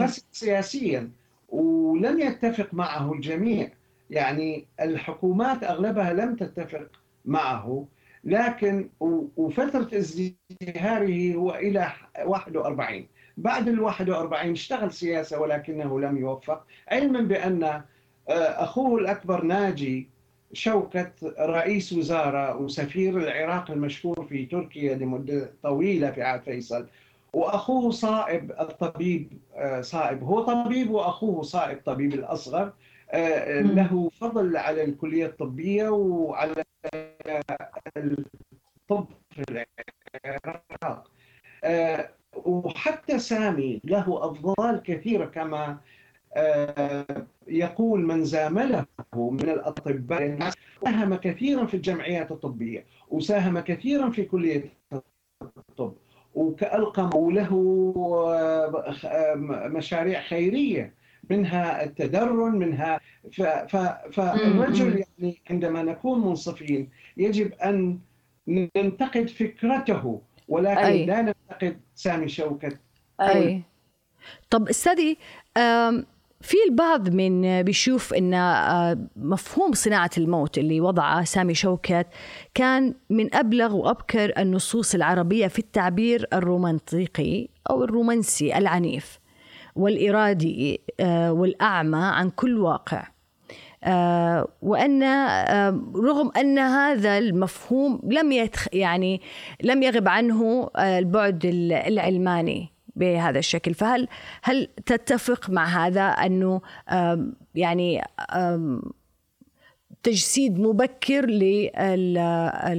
خسر 0.00 0.22
سياسيا 0.32 1.10
ولم 1.48 2.20
يتفق 2.20 2.74
معه 2.74 3.12
الجميع. 3.12 3.70
يعني 4.10 4.66
الحكومات 4.80 5.64
أغلبها 5.64 6.12
لم 6.12 6.36
تتفق 6.36 6.88
معه 7.24 7.86
لكن 8.24 8.88
وفترة 9.36 9.88
ازدهاره 9.98 11.34
هو 11.34 11.54
إلى 11.54 11.92
41 12.24 13.06
بعد 13.36 13.68
ال 13.68 13.80
41 13.80 14.50
اشتغل 14.52 14.92
سياسة 14.92 15.40
ولكنه 15.40 16.00
لم 16.00 16.16
يوفق 16.18 16.66
علما 16.88 17.20
بأن 17.20 17.62
آه، 17.64 17.82
أخوه 18.64 18.98
الأكبر 19.00 19.42
ناجي 19.44 20.08
شوكة 20.52 21.12
رئيس 21.40 21.92
وزارة 21.92 22.56
وسفير 22.56 23.18
العراق 23.18 23.70
المشهور 23.70 24.26
في 24.28 24.46
تركيا 24.46 24.94
لمدة 24.94 25.52
طويلة 25.62 26.10
في 26.10 26.22
عهد 26.22 26.42
فيصل 26.42 26.86
وأخوه 27.32 27.90
صائب 27.90 28.50
الطبيب 28.50 29.32
آه، 29.54 29.80
صائب 29.80 30.22
هو 30.22 30.40
طبيب 30.40 30.90
وأخوه 30.90 31.42
صائب 31.42 31.80
طبيب 31.84 32.14
الأصغر 32.14 32.72
آه، 33.10 33.60
له 33.60 34.10
فضل 34.20 34.56
على 34.56 34.84
الكلية 34.84 35.26
الطبية 35.26 35.88
وعلى 35.88 36.64
الطب 37.96 39.06
في 39.30 39.64
العراق. 40.24 41.10
وحتى 42.44 43.18
سامي 43.18 43.80
له 43.84 44.30
أفضال 44.30 44.82
كثيرة 44.82 45.24
كما 45.24 45.78
يقول 47.48 48.00
من 48.06 48.24
زامله 48.24 48.84
من 49.16 49.48
الأطباء 49.48 50.38
ساهم 50.84 51.14
كثيرا 51.14 51.66
في 51.66 51.74
الجمعيات 51.74 52.30
الطبية 52.30 52.84
وساهم 53.08 53.58
كثيرا 53.60 54.10
في 54.10 54.24
كلية 54.24 54.72
الطب 55.42 55.92
وكألقم 56.34 57.10
وله 57.16 57.52
مشاريع 59.68 60.20
خيرية 60.22 60.94
منها 61.30 61.84
التدرن 61.84 62.58
منها 62.58 63.00
فالرجل 64.12 65.04
يعني 65.18 65.40
عندما 65.50 65.82
نكون 65.82 66.20
منصفين 66.20 66.88
يجب 67.16 67.52
أن 67.52 67.98
ننتقد 68.48 69.28
فكرته 69.28 70.20
ولكن 70.48 70.78
أي. 70.80 71.06
لا 71.06 71.22
ننتقد 71.22 71.80
سامي 71.94 72.28
شوكت 72.28 72.78
أي. 73.20 73.62
طب 74.50 74.68
أستاذي 74.68 75.18
في 76.40 76.56
البعض 76.68 77.08
من 77.08 77.62
بيشوف 77.62 78.14
إن 78.14 78.34
مفهوم 79.16 79.72
صناعة 79.72 80.10
الموت 80.18 80.58
اللي 80.58 80.80
وضعه 80.80 81.24
سامي 81.24 81.54
شوكت 81.54 82.06
كان 82.54 82.94
من 83.10 83.34
أبلغ 83.34 83.76
وأبكر 83.76 84.32
النصوص 84.38 84.94
العربية 84.94 85.46
في 85.46 85.58
التعبير 85.58 86.26
الرومانطيقي 86.32 87.48
أو 87.70 87.84
الرومانسي 87.84 88.58
العنيف 88.58 89.18
والإرادي 89.76 90.80
والأعمى 91.10 91.98
عن 92.04 92.30
كل 92.30 92.58
واقع. 92.58 93.08
آه، 93.84 94.48
وأن 94.62 95.02
رغم 95.96 96.30
أن 96.36 96.58
هذا 96.58 97.18
المفهوم 97.18 98.00
لم 98.04 98.32
يتخ 98.32 98.68
يعني 98.72 99.20
لم 99.62 99.82
يغب 99.82 100.08
عنه 100.08 100.70
البعد 100.78 101.44
العلماني 101.86 102.72
بهذا 102.96 103.38
الشكل. 103.38 103.74
فهل 103.74 104.08
هل 104.42 104.68
تتفق 104.86 105.50
مع 105.50 105.64
هذا 105.64 106.02
أنه 106.02 106.60
يعني 107.54 108.02
تجسيد 110.02 110.58
مبكر 110.60 111.26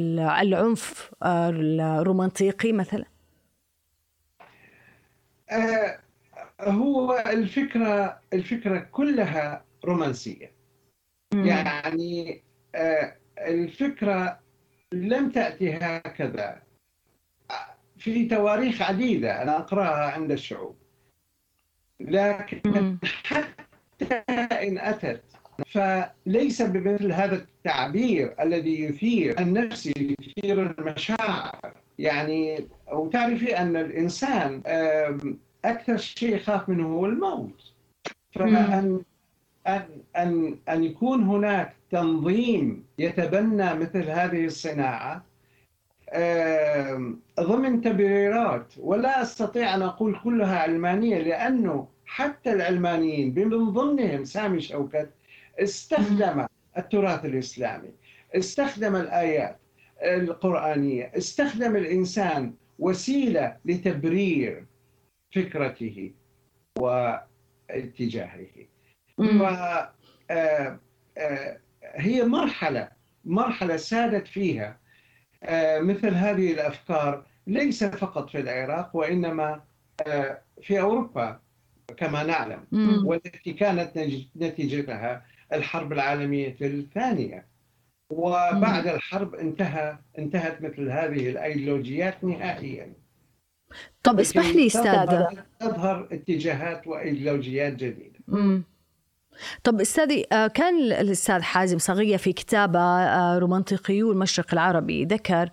للعنف 0.08 1.12
الرومانطيقي 1.24 2.72
مثلا؟ 2.74 3.06
آه، 5.50 6.00
هو 6.62 7.24
الفكرة 7.28 8.20
الفكرة 8.34 8.80
كلها 8.80 9.64
رومانسية. 9.86 10.57
يعني 11.34 12.42
آه، 12.76 13.16
الفكرة 13.38 14.40
لم 14.92 15.30
تأتي 15.32 15.74
هكذا. 15.74 16.62
في 17.98 18.26
تواريخ 18.26 18.82
عديدة 18.82 19.42
أنا 19.42 19.58
أقرأها 19.58 20.12
عند 20.12 20.32
الشعوب. 20.32 20.76
لكن 22.00 22.98
حتى 23.24 24.16
إن 24.68 24.78
أتت 24.78 25.24
فليس 25.68 26.62
بمثل 26.62 27.12
هذا 27.12 27.36
التعبير 27.36 28.36
الذي 28.42 28.82
يثير 28.82 29.40
النفس 29.40 29.88
يثير 29.88 30.72
المشاعر. 30.80 31.74
يعني 32.00 32.68
وتعرفي 32.92 33.58
أن 33.58 33.76
الإنسان 33.76 34.62
أكثر 35.66 35.98
شيء 35.98 36.36
يخاف 36.36 36.70
منه 36.70 36.88
هو 36.88 37.06
الموت. 37.06 37.74
فأن 38.32 39.02
أن 39.68 39.84
أن 40.16 40.58
أن 40.70 40.84
يكون 40.84 41.24
هناك 41.24 41.74
تنظيم 41.92 42.86
يتبنى 43.00 43.74
مثل 43.74 44.10
هذه 44.10 44.46
الصناعة 44.46 45.24
ضمن 47.40 47.82
تبريرات. 47.82 48.74
ولا 48.80 49.22
أستطيع 49.22 49.76
أن 49.76 49.82
أقول 49.82 50.20
كلها 50.24 50.60
علمانية 50.60 51.18
لأنه 51.18 51.88
حتى 52.06 52.54
العلمانيين 52.54 53.34
من 53.36 53.72
ضمنهم 53.72 54.24
سامي 54.24 54.62
شوكت 54.62 55.10
استخدم 55.60 56.46
التراث 56.78 57.26
الإسلامي 57.26 57.90
استخدم 58.36 58.96
الآيات 58.96 59.58
القرآنية 60.04 61.12
استخدم 61.18 61.76
الإنسان 61.76 62.54
وسيلة 62.80 63.58
لتبرير 63.66 64.66
فكرته 65.36 66.12
واتجاهه. 66.80 68.48
آه، 70.32 70.80
آه، 71.18 71.60
هي 71.84 72.24
مرحلة 72.24 72.90
مرحلة 73.26 73.78
سادت 73.78 74.28
فيها. 74.28 74.80
آه، 75.44 75.80
مثل 75.80 76.14
هذه 76.14 76.54
الأفكار 76.54 77.26
ليس 77.48 77.84
فقط 77.84 78.30
في 78.30 78.40
العراق 78.40 78.96
وإنما 78.96 79.62
آه، 80.08 80.42
في 80.62 80.80
أوروبا 80.80 81.40
كما 81.98 82.24
نعلم. 82.24 82.66
والتي 83.06 83.54
كانت 83.54 83.98
نتيجتها 84.38 85.26
الحرب 85.54 85.94
العالمية 85.94 86.56
الثانية. 86.62 87.48
وبعد 88.10 88.88
الحرب 88.88 89.36
انتهى 89.36 89.98
انتهت 90.20 90.62
مثل 90.62 90.90
هذه 90.90 91.30
الأيديولوجيات 91.30 92.24
نهائيا. 92.24 92.94
طب 94.04 94.20
اسمح 94.20 94.46
لي 94.46 94.68
أستاذ 94.68 95.26
تظهر 95.60 96.08
اتجاهات 96.12 96.88
وأيديولوجيات 96.88 97.74
جديدة. 97.74 98.20
طب 99.64 99.82
أستاذي 99.82 100.26
آه، 100.32 100.48
كان 100.48 100.80
الأستاذ 100.80 101.42
حازم 101.42 101.78
صغية 101.78 102.18
في 102.18 102.34
كتابة 102.34 102.80
آه، 102.80 103.38
رومانطيقيو 103.38 104.12
المشرق 104.12 104.48
العربي 104.54 105.06
ذكر 105.06 105.50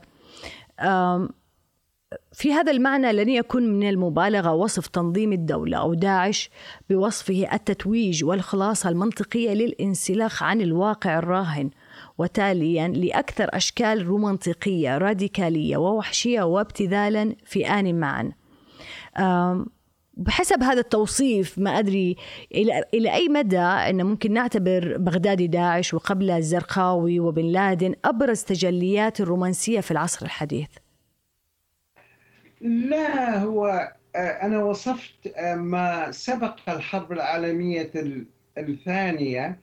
في 2.33 2.53
هذا 2.53 2.73
المعنى 2.73 3.13
لن 3.13 3.29
يكون 3.29 3.63
من 3.63 3.89
المبالغة 3.89 4.53
وصف 4.53 4.87
تنظيم 4.87 5.33
الدولة 5.33 5.79
أو 5.79 5.95
داعش 5.95 6.51
بوصفه 6.91 7.49
التتويج 7.53 8.25
والخلاصة 8.25 8.89
المنطقية 8.89 9.51
للانسلاخ 9.51 10.43
عن 10.43 10.61
الواقع 10.61 11.19
الراهن 11.19 11.71
وتاليا 12.19 12.89
لأكثر 12.89 13.49
أشكال 13.53 14.07
رومانطيقيه 14.07 14.99
راديكالية 14.99 15.77
ووحشية 15.77 16.43
وابتذالا 16.43 17.37
في 17.45 17.67
آن 17.67 18.01
معا. 18.01 18.33
بحسب 20.17 20.63
هذا 20.63 20.81
التوصيف 20.81 21.59
ما 21.59 21.79
أدري 21.79 22.17
إلى 22.55 22.85
إلى 22.95 23.15
أي 23.15 23.29
مدى 23.29 23.59
إن 23.59 24.07
ممكن 24.07 24.33
نعتبر 24.33 24.97
بغدادي 24.97 25.47
داعش 25.47 25.95
وقبل 25.95 26.31
الزرقاوي 26.31 27.21
وبن 27.21 27.45
لادن 27.45 27.95
أبرز 28.05 28.43
تجليات 28.43 29.21
الرومانسية 29.21 29.81
في 29.81 29.91
العصر 29.91 30.27
الحديث. 30.27 30.69
لا 32.61 33.39
هو 33.39 33.93
آه، 34.17 34.19
أنا 34.19 34.65
وصفت 34.65 35.27
آه، 35.37 35.55
ما 35.55 36.11
سبق 36.11 36.57
الحرب 36.69 37.13
العالمية 37.13 37.91
الثانية 38.59 39.59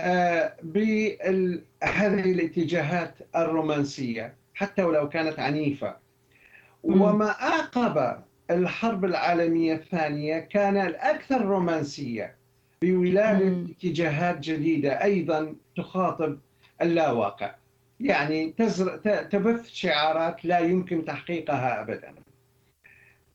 آه، 0.00 0.56
بهذه 0.62 2.32
الاتجاهات 2.32 3.14
الرومانسية 3.36 4.34
حتى 4.54 4.82
ولو 4.82 5.08
كانت 5.08 5.38
عنيفة. 5.38 5.96
وما 6.82 7.30
أعقب 7.30 8.22
الحرب 8.54 9.04
العالمية 9.04 9.74
الثانية 9.74 10.38
كان 10.38 10.76
الأكثر 10.76 11.44
رومانسية 11.44 12.34
بولادة. 12.82 13.66
اتجاهات 13.70 14.38
جديدة 14.38 15.02
أيضا 15.02 15.54
تخاطب 15.76 16.38
اللاواقع 16.82 17.54
يعني 18.00 18.54
تزر... 18.58 18.96
تبث 19.30 19.68
شعارات 19.68 20.44
لا 20.44 20.58
يمكن 20.58 21.04
تحقيقها 21.04 21.80
أبدا 21.80 22.14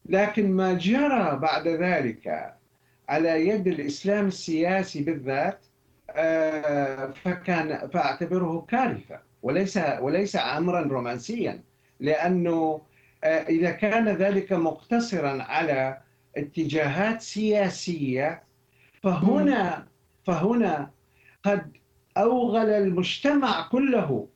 لكن 0.05 0.51
ما 0.51 0.74
جرى 0.74 1.38
بعد 1.41 1.68
ذلك 1.68 2.53
على 3.09 3.47
يد 3.47 3.68
الإسلام 3.68 4.28
السياسي 4.28 5.03
بالذات 5.03 5.59
آه، 6.11 7.05
فكان 7.24 7.88
فأعتبره 7.88 8.65
كارثة 8.70 9.20
وليس 9.43 9.80
وليس 9.99 10.36
أمرا 10.36 10.82
رومانسيا 10.82 11.61
لأنه 11.99 12.82
إذا 13.24 13.72
كان 13.72 14.07
ذلك 14.09 14.53
مقتصرا 14.53 15.43
على 15.43 15.97
اتجاهات 16.38 17.22
سياسية 17.22 18.43
فهنا 19.03 19.88
فهنا 20.26 20.91
قد 21.43 21.78
أوغل 22.18 22.70
المجتمع 22.70 23.68
كله 23.68 24.28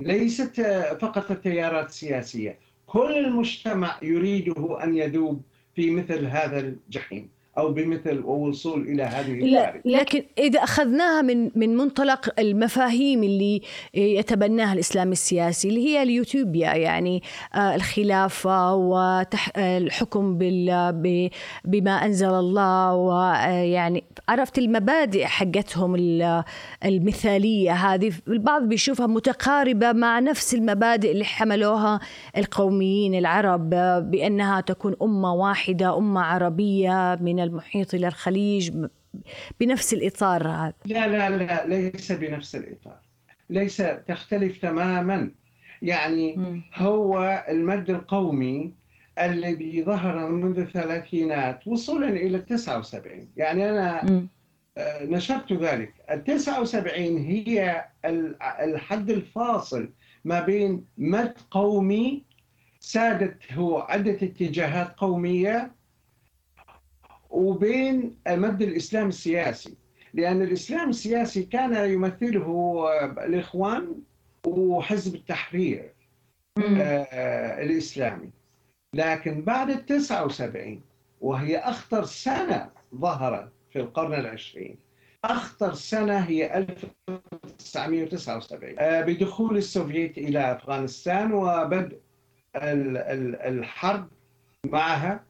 ليست 0.00 0.60
فقط 1.00 1.30
التيارات 1.30 1.88
السياسية 1.88 2.58
كل 2.86 3.18
المجتمع 3.18 3.98
يريده 4.02 4.84
أن 4.84 4.96
يذوب 4.96 5.42
في 5.74 5.90
مثل 5.90 6.26
هذا 6.26 6.58
الجحيم. 6.58 7.35
أو 7.58 7.72
بمثل 7.72 8.20
وصول 8.24 8.82
إلى 8.88 9.02
هذه 9.02 9.32
لا 9.32 9.80
لكن 9.84 10.22
إذا 10.38 10.62
أخذناها 10.62 11.22
من 11.22 11.50
من 11.54 11.76
منطلق 11.76 12.40
المفاهيم 12.40 13.22
اللي 13.22 13.62
يتبناها 13.94 14.72
الإسلام 14.72 15.12
السياسي 15.12 15.68
اللي 15.68 15.86
هي 15.86 16.02
اليوتوبيا 16.02 16.74
يعني 16.74 17.22
آه، 17.54 17.74
الخلافة 17.74 18.74
والحكم 18.74 20.38
بال 20.38 20.92
ب- 20.92 21.28
بما 21.64 21.90
أنزل 22.04 22.28
الله 22.34 22.94
ويعني 22.94 24.04
عرفت 24.28 24.58
المبادئ 24.58 25.24
حقتهم 25.24 25.94
ال- 25.94 26.44
المثالية 26.84 27.72
هذه. 27.72 28.12
البعض 28.28 28.62
بيشوفها 28.62 29.06
متقاربة 29.06 29.92
مع 29.92 30.18
نفس 30.18 30.54
المبادئ 30.54 31.12
اللي 31.12 31.24
حملوها 31.24 32.00
القوميين 32.36 33.14
العرب 33.14 33.74
آه، 33.74 33.98
بأنها 33.98 34.60
تكون 34.60 34.96
أمة 35.02 35.34
واحدة 35.34 35.96
أمة 35.98 36.20
عربية 36.20 37.18
من 37.20 37.40
المحيط 37.46 37.94
إلى 37.94 38.08
الخليج 38.08 38.86
بنفس 39.60 39.94
الإطار 39.94 40.48
هذا. 40.48 40.72
لا 40.84 41.08
لا 41.08 41.30
لا 41.36 41.66
ليس 41.66 42.12
بنفس 42.12 42.56
الإطار. 42.56 42.98
ليس 43.50 43.76
تختلف 44.08 44.58
تماما. 44.62 45.30
يعني. 45.82 46.62
هو 46.74 47.44
المد 47.48 47.90
القومي 47.90 48.72
الذي 49.18 49.82
ظهر 49.84 50.28
منذ 50.28 50.58
الثلاثينات 50.58 51.66
وصولا 51.66 52.08
إلى 52.08 52.38
79 52.38 53.28
يعني 53.36 53.70
أنا 53.70 54.04
مم. 54.04 54.28
آه، 54.78 55.04
نشرت 55.04 55.52
ذلك. 55.52 55.94
ال 56.10 56.24
79 56.24 57.18
هي 57.18 57.84
ال- 58.04 58.42
الحد 58.42 59.10
الفاصل 59.10 59.90
ما 60.24 60.40
بين 60.40 60.84
مد 60.98 61.34
قومي 61.50 62.22
سادته 62.80 63.82
عدة 63.82 64.12
اتجاهات 64.12 64.94
قومية 64.96 65.70
وبين 67.36 68.16
مد 68.28 68.62
الإسلام 68.62 69.08
السياسي. 69.08 69.74
لأن 70.14 70.42
الإسلام 70.42 70.88
السياسي 70.90 71.42
كان 71.42 71.90
يمثله 71.90 72.46
آه، 72.88 73.04
الإخوان 73.24 73.94
وحزب 74.46 75.14
التحرير 75.14 75.92
مم. 76.58 76.78
آه، 76.80 77.62
الإسلامي. 77.62 78.30
لكن 78.94 79.42
بعد 79.42 79.70
التسعة 79.70 80.24
وسبعين 80.24 80.80
وهي 81.20 81.58
أخطر 81.58 82.04
سنة 82.04 82.70
ظهرت 82.94 83.52
في 83.72 83.78
القرن 83.80 84.14
العشرين. 84.14 84.76
أخطر 85.24 85.74
سنة 85.74 86.18
هي 86.18 86.58
1979 86.58 88.78
آه، 88.78 89.00
بدخول 89.00 89.56
السوفييت 89.56 90.18
إلى 90.18 90.52
أفغانستان 90.52 91.32
وبدء 91.32 91.98
ال- 92.56 92.96
ال- 92.96 93.36
الحرب 93.36 94.08
معها. 94.66 95.24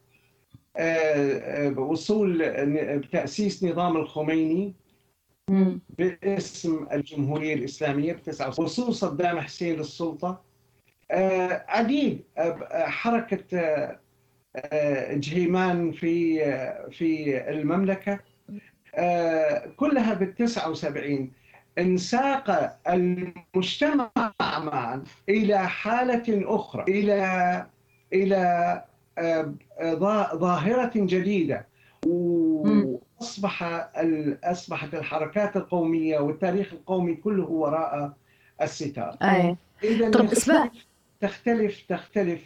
وصول 1.76 2.38
ن- 2.44 3.10
تأسيس 3.12 3.64
نظام 3.64 3.96
الخميني. 3.96 4.74
باسم 5.98 6.86
الجمهورية 6.92 7.54
الإسلامية 7.54 8.12
بتسعة 8.12 8.48
وصول 8.60 8.94
صدام 8.94 9.40
حسين 9.40 9.76
للسلطة. 9.76 10.42
آه، 11.10 11.64
عديد 11.68 12.24
آه، 12.38 12.40
آه، 13.54 13.98
آه، 14.56 15.14
جهيمان 15.14 15.92
في 15.92 16.44
آه، 16.44 16.88
في 16.90 17.38
المملكة. 17.50 18.18
آه، 18.94 19.66
كلها 19.76 20.14
بالتسعة 20.14 20.70
وسبعين. 20.70 21.32
انساق 21.78 22.78
المجتمع 22.88 24.10
معا 24.40 25.04
إلى 25.28 25.68
حالة 25.68 26.54
أخرى 26.54 26.84
إلى 26.88 27.66
إلى 28.12 28.84
آه، 29.18 29.54
ظا- 29.82 30.34
ظاهرة 30.34 30.90
جديدة 30.96 31.66
وأصبح 32.06 33.62
ال- 33.98 34.38
أصبحت 34.44 34.94
الحركات 34.94 35.56
القومية 35.56 36.18
والتاريخ 36.18 36.72
القومي 36.72 37.14
كله 37.14 37.44
وراء 37.50 38.12
الستار. 38.62 39.16
إذا 39.84 40.10
طب 40.10 40.24
اسمع. 40.24 40.70
تختلف 41.20 41.82
تختلف 41.88 42.40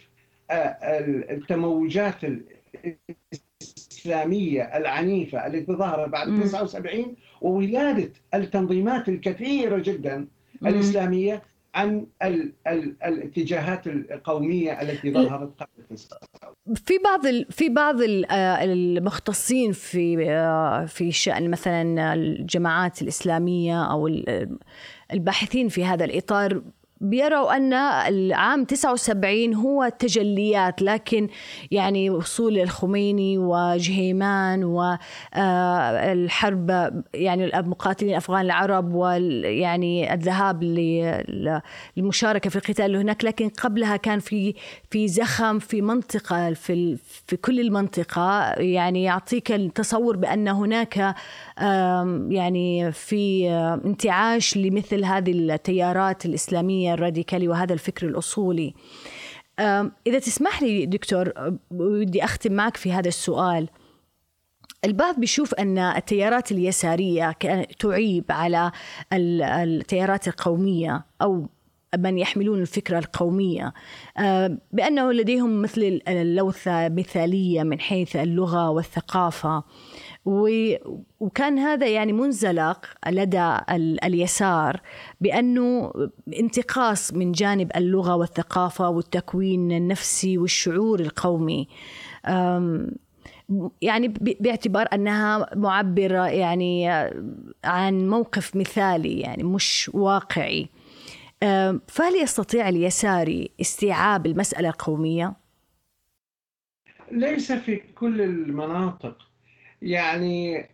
آه، 0.51 0.53
ال- 0.99 1.31
التموجات 1.31 2.15
الإسلامية 3.61 4.61
العنيفة 4.77 5.47
التي 5.47 5.73
ظهرت 5.73 6.09
بعد 6.09 6.27
مم. 6.27 6.41
79 6.41 7.15
وولادة 7.41 8.09
التنظيمات 8.33 9.09
الكثيرة 9.09 9.79
جدا 9.79 10.27
مم. 10.61 10.67
عن 11.75 12.05
ال 12.23 12.53
ال 12.67 12.95
الاتجاهات 13.05 13.87
القومية 13.87 14.81
التي 14.81 15.13
ظهرت 15.13 15.51
قبل 15.59 15.97
79 15.97 16.75
في 16.75 16.97
بعض. 17.03 17.21
في 17.49 17.69
بعض 17.69 18.01
آه، 18.01 18.63
المختصين 18.63 19.71
في 19.71 20.29
آه، 20.29 20.85
في 20.85 21.11
شأن 21.11 21.49
مثلا 21.51 22.13
الجماعات 22.13 23.01
الإسلامية 23.01 23.83
أو 23.91 24.07
ال- 24.07 24.57
الباحثين 25.13 25.67
في 25.69 25.85
هذا 25.85 26.05
الإطار 26.05 26.61
بيروا 27.01 27.55
أن 27.57 27.73
العام 27.73 28.63
79 28.63 29.53
هو 29.55 29.89
تجليات 29.99 30.81
لكن 30.81 31.27
يعني 31.71 32.09
وصول 32.09 32.57
الخميني 32.59 33.37
وجهيمان 33.37 34.63
والحرب 35.35 36.69
يعني 37.13 37.59
المقاتلين 37.59 38.11
الأفغان 38.11 38.41
العرب 38.45 38.93
وال 38.93 39.45
يعني 39.45 40.13
الذهاب 40.13 40.63
للمشاركة 41.97 42.49
في 42.49 42.55
القتال 42.55 42.85
اللي 42.85 42.97
هناك 42.97 43.25
لكن 43.25 43.49
قبلها 43.49 43.97
كان 43.97 44.19
في 44.19 44.53
في 44.89 45.07
زخم 45.07 45.59
في 45.59 45.81
منطقة 45.81 46.53
في 46.53 46.97
في 47.27 47.35
كل 47.37 47.59
المنطقة. 47.59 48.53
يعني 48.53 49.03
يعطيك 49.03 49.51
التصور 49.51 50.17
بأن 50.17 50.47
هناك 50.47 51.15
يعني 52.29 52.91
في 52.91 53.49
آم، 53.49 53.81
انتعاش 53.85 54.57
لمثل 54.57 55.03
هذه 55.05 55.31
التيارات 55.31 56.25
الإسلامية 56.25 56.90
الراديكالية 56.93 57.49
وهذا 57.49 57.73
الفكر 57.73 58.07
الأصولي. 58.07 58.73
إذا 60.07 60.19
تسمح 60.19 60.61
لي 60.61 60.85
دكتور 60.85 61.33
ودي 61.71 62.23
أختم 62.23 62.53
معك 62.53 62.77
في 62.77 62.91
هذا 62.93 63.07
السؤال. 63.07 63.69
البعض 64.85 65.19
بيشوف 65.19 65.53
أن 65.53 65.77
التيارات 65.77 66.51
اليسارية 66.51 67.31
تعيب 67.79 68.25
على 68.29 68.71
ال- 69.13 69.41
التيارات 69.41 70.27
القومية 70.27 71.05
أو 71.21 71.49
من 71.97 72.17
يحملون 72.17 72.61
الفكرة 72.61 72.99
القومية. 72.99 73.73
بأنه 74.71 75.11
لديهم 75.11 75.61
مثل 75.61 76.01
اللوثة 76.07 76.89
مثالية 76.89 77.63
من 77.63 77.79
حيث 77.79 78.15
اللغة 78.15 78.69
والثقافة. 78.69 79.63
وكان 80.25 81.59
هذا 81.59 81.87
يعني 81.87 82.13
منزلق 82.13 82.85
لدى 83.07 83.57
ال- 83.69 84.03
اليسار 84.03 84.81
بأنه 85.21 85.93
انتقاص 86.39 87.13
من 87.13 87.31
جانب 87.31 87.71
اللغة 87.75 88.15
والثقافة 88.15 88.89
والتكوين 88.89 89.71
النفسي 89.71 90.37
والشعور 90.37 90.99
القومي. 90.99 91.67
يعني 93.81 94.07
باعتبار 94.17 94.87
أنها 94.93 95.55
معبرة 95.55 96.27
يعني 96.27 96.89
عن 97.63 98.09
موقف 98.09 98.55
مثالي 98.55 99.19
يعني 99.19 99.43
مش 99.43 99.91
واقعي. 99.93 100.69
فهل 101.87 102.15
يستطيع 102.23 102.69
اليساري 102.69 103.51
استيعاب 103.61 104.25
المسألة 104.25 104.69
القومية؟ 104.69 105.33
ليس 107.11 107.51
في 107.51 107.75
كل 107.75 108.21
المناطق. 108.21 109.17
يعني 109.81 110.65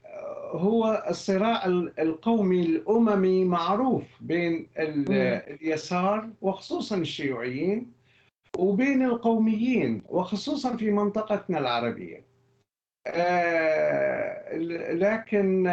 هو 0.52 1.06
الصراع 1.10 1.66
القومي 2.00 2.62
الأممي 2.66 3.46
معروف 3.46 4.04
بين 4.22 4.68
ال- 4.80 5.12
اليسار 5.62 6.30
وخصوصا 6.42 6.98
الشيوعيين 6.98 7.92
وبين 8.58 9.04
القوميين 9.06 10.02
وخصوصا 10.10 10.78
في 10.78 10.92
منطقتنا 10.92 11.60
العربية. 11.60 12.24
لكن 15.00 15.68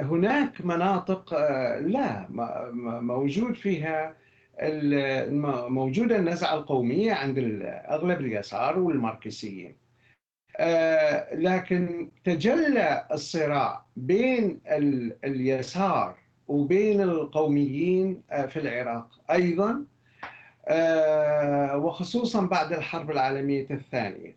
هناك 0.00 0.60
مناطق 0.64 1.34
لا 1.80 2.26
موجود 3.00 3.54
فيها 3.54 4.16
موجودة 5.68 6.16
النزعة 6.16 6.54
القومية 6.54 7.12
عند 7.12 7.38
أغلب 7.88 8.20
اليسار 8.20 8.78
والماركسيين. 8.78 9.81
لكن 11.32 12.10
تجلى 12.24 13.06
الصراع 13.12 13.84
بين 13.96 14.60
اليسار 15.24 16.18
وبين 16.48 17.00
القوميين 17.00 18.22
في 18.48 18.56
العراق 18.56 19.20
أيضا 19.30 19.84
وخصوصا 21.76 22.46
بعد 22.46 22.72
الحرب 22.72 23.10
العالمية 23.10 23.66
الثانية. 23.70 24.36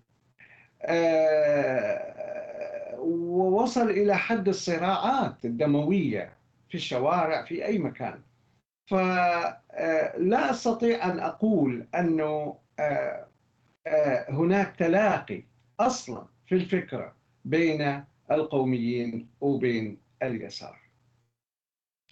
ووصل 2.97 3.89
إلى 3.89 4.17
حد 4.17 4.47
الصراعات 4.47 5.45
الدموية 5.45 6.33
في 6.69 6.75
الشوارع 6.75 7.45
في 7.45 7.65
أي 7.65 7.77
مكان. 7.77 8.19
فلا 8.89 10.51
أستطيع 10.51 11.05
أن 11.11 11.19
أقول 11.19 11.87
أنه 11.95 12.55
هناك 14.29 14.75
تلاقي 14.75 15.43
أصلا 15.79 16.25
في 16.47 16.55
الفكرة 16.55 17.15
بين 17.45 18.03
القوميين 18.31 19.29
وبين 19.41 19.97
اليسار. 20.23 20.79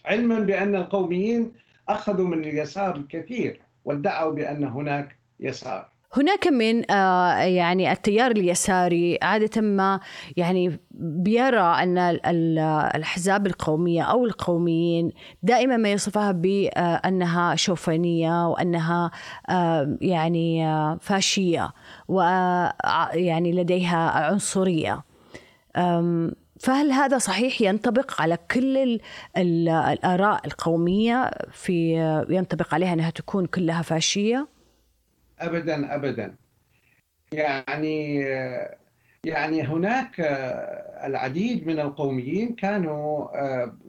علما 0.06 0.40
بأن 0.40 0.76
القوميين 0.76 1.54
أخذوا 1.90 2.28
من 2.28 2.40
اليسار 2.40 2.96
الكثير 2.96 3.62
وادعوا 3.86 4.32
بأن 4.32 4.64
هناك 4.64 5.18
يسار. 5.40 5.93
هناك 6.14 6.48
من 6.48 6.92
آه، 6.92 7.38
يعني 7.38 7.92
التيار 7.92 8.32
اليساري 8.32 9.20
عادة 9.22 9.62
ما 9.62 10.00
يعني 10.38 10.80
بيرى 11.00 11.60
أن 11.60 11.98
الأحزاب 12.96 13.48
القومية 13.48 14.04
أو 14.04 14.26
القوميين 14.26 15.12
دائما 15.44 15.78
ما 15.78 15.92
يصفها 15.92 16.32
بأنها 16.32 17.56
شوفانية 17.56 18.48
وأنها 18.48 19.12
آه، 19.50 19.98
يعني 20.02 20.68
آه، 20.68 20.98
فاشية 21.02 21.72
ويعني 22.08 23.52
لديها 23.52 24.10
عنصرية 24.10 25.04
فهل 26.60 26.92
هذا 26.92 27.18
صحيح 27.18 27.62
ينطبق 27.62 28.22
على 28.22 28.38
كل 28.52 29.00
الآراء 29.38 30.46
القومية 30.46 31.32
في 31.52 31.96
ينطبق 32.30 32.74
عليها 32.74 32.94
أنها 32.94 33.10
تكون 33.10 33.46
كلها 33.46 33.82
فاشية؟ 33.82 34.53
ابدا 35.46 35.96
ابدا. 35.96 36.36
يعني 37.32 38.20
يعني 39.26 39.62
هناك 39.64 40.16
العديد 41.06 41.68
من 41.68 41.80
القوميين 41.80 42.56
كانوا 42.56 43.28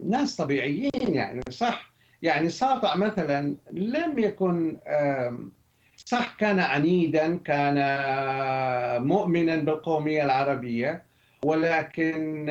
ناس 0.08 0.36
طبيعيين 0.36 0.90
يعني 1.14 1.40
صح؟ 1.50 1.92
يعني 2.22 2.48
ساطع 2.48 2.96
مثلا 2.96 3.56
لم 3.72 4.18
يكن 4.18 4.76
صح 5.96 6.36
كان 6.38 6.60
عنيدا 6.60 7.36
كان 7.36 7.74
مؤمنا 9.06 9.56
بالقومية 9.56 10.24
العربية 10.24 11.02
ولكن 11.44 12.46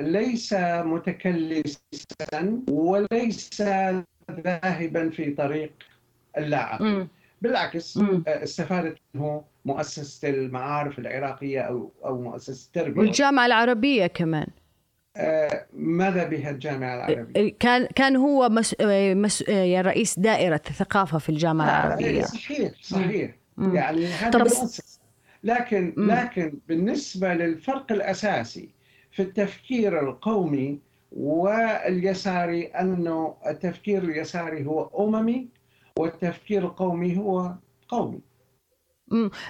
ليس 0.00 0.54
متكلسا 0.60 2.62
وليس 2.70 3.62
ذاهبا 4.30 5.10
في 5.10 5.30
طريق 5.30 5.72
اللعب 6.38 7.06
بالعكس 7.42 7.96
آه، 7.96 8.22
استفادت 8.26 8.98
منه 9.14 9.44
مؤسسة 9.64 10.28
المعارف 10.28 10.98
العراقية 10.98 11.60
أو 11.60 11.92
أو 12.04 12.22
مؤسسة 12.22 12.66
التربية. 12.66 13.00
والجامعة 13.00 13.46
العربية 13.46 14.06
كمان. 14.06 14.46
آه، 15.16 15.66
ماذا 15.72 16.24
بها 16.24 16.50
الجامعة 16.50 16.94
العربية؟ 16.94 17.54
كان 17.60 17.86
كان 17.94 18.16
هو 18.16 18.48
مس... 18.48 18.74
مس... 18.80 19.42
رئيس 19.50 20.18
دائرة 20.18 20.60
الثقافة 20.70 21.18
في 21.18 21.28
الجامعة 21.28 21.68
آه، 21.68 21.86
العربية. 21.86 22.22
صحيح 22.22 22.72
صحيح. 22.82 23.34
مم. 23.56 23.74
يعني 23.76 24.06
هذا 24.06 24.38
مؤسس. 24.38 25.00
لكن 25.44 25.94
مم. 25.96 26.10
لكن 26.10 26.58
بالنسبة 26.68 27.34
للفرق 27.34 27.92
الأساسي 27.92 28.68
في 29.10 29.22
التفكير 29.22 30.00
القومي 30.00 30.78
واليساري 31.12 32.64
أنه 32.66 33.34
التفكير 33.46 34.02
اليساري 34.02 34.66
هو 34.66 35.08
أممي 35.08 35.48
والتفكير 35.98 36.64
القومي 36.64 37.18
هو 37.18 37.54
قومي. 37.88 38.20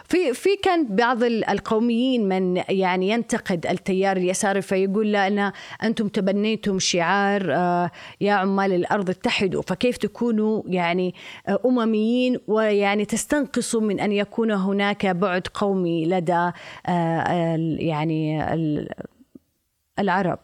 في 0.05 0.34
في 0.34 0.57
كان 0.62 0.97
بعض 0.97 1.22
القوميين 1.22 2.28
من 2.28 2.62
يعني 2.68 3.09
ينتقد 3.09 3.66
التيار 3.66 4.16
اليساري 4.16 4.62
فيقول 4.62 5.12
لا 5.12 5.53
أنتم 5.82 6.09
تبنيتم 6.09 6.78
شعار 6.78 7.55
آه، 7.55 7.90
يا 8.20 8.32
عمال 8.32 8.72
الأرض 8.72 9.11
اتحدوا 9.11 9.62
فكيف 9.62 9.97
تكونوا 9.97 10.62
يعني 10.66 11.14
آه، 11.49 11.59
أمميين 11.66 12.38
ويعني 12.47 13.05
تستنقصوا 13.05 13.80
من 13.80 14.01
أن 14.01 14.12
يكون 14.12 14.51
هناك 14.51 15.07
بعد 15.07 15.47
قومي 15.55 16.07
لدى 16.07 16.51
آه، 16.86 17.57
يعني 17.78 18.44
العرب؟ 19.99 20.38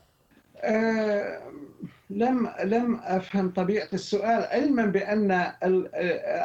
لم 2.17 2.51
لم 2.65 3.01
أفهم 3.03 3.51
طبيعة 3.51 3.89
السؤال 3.93 4.45
علما 4.45 4.87
بأن 4.87 5.53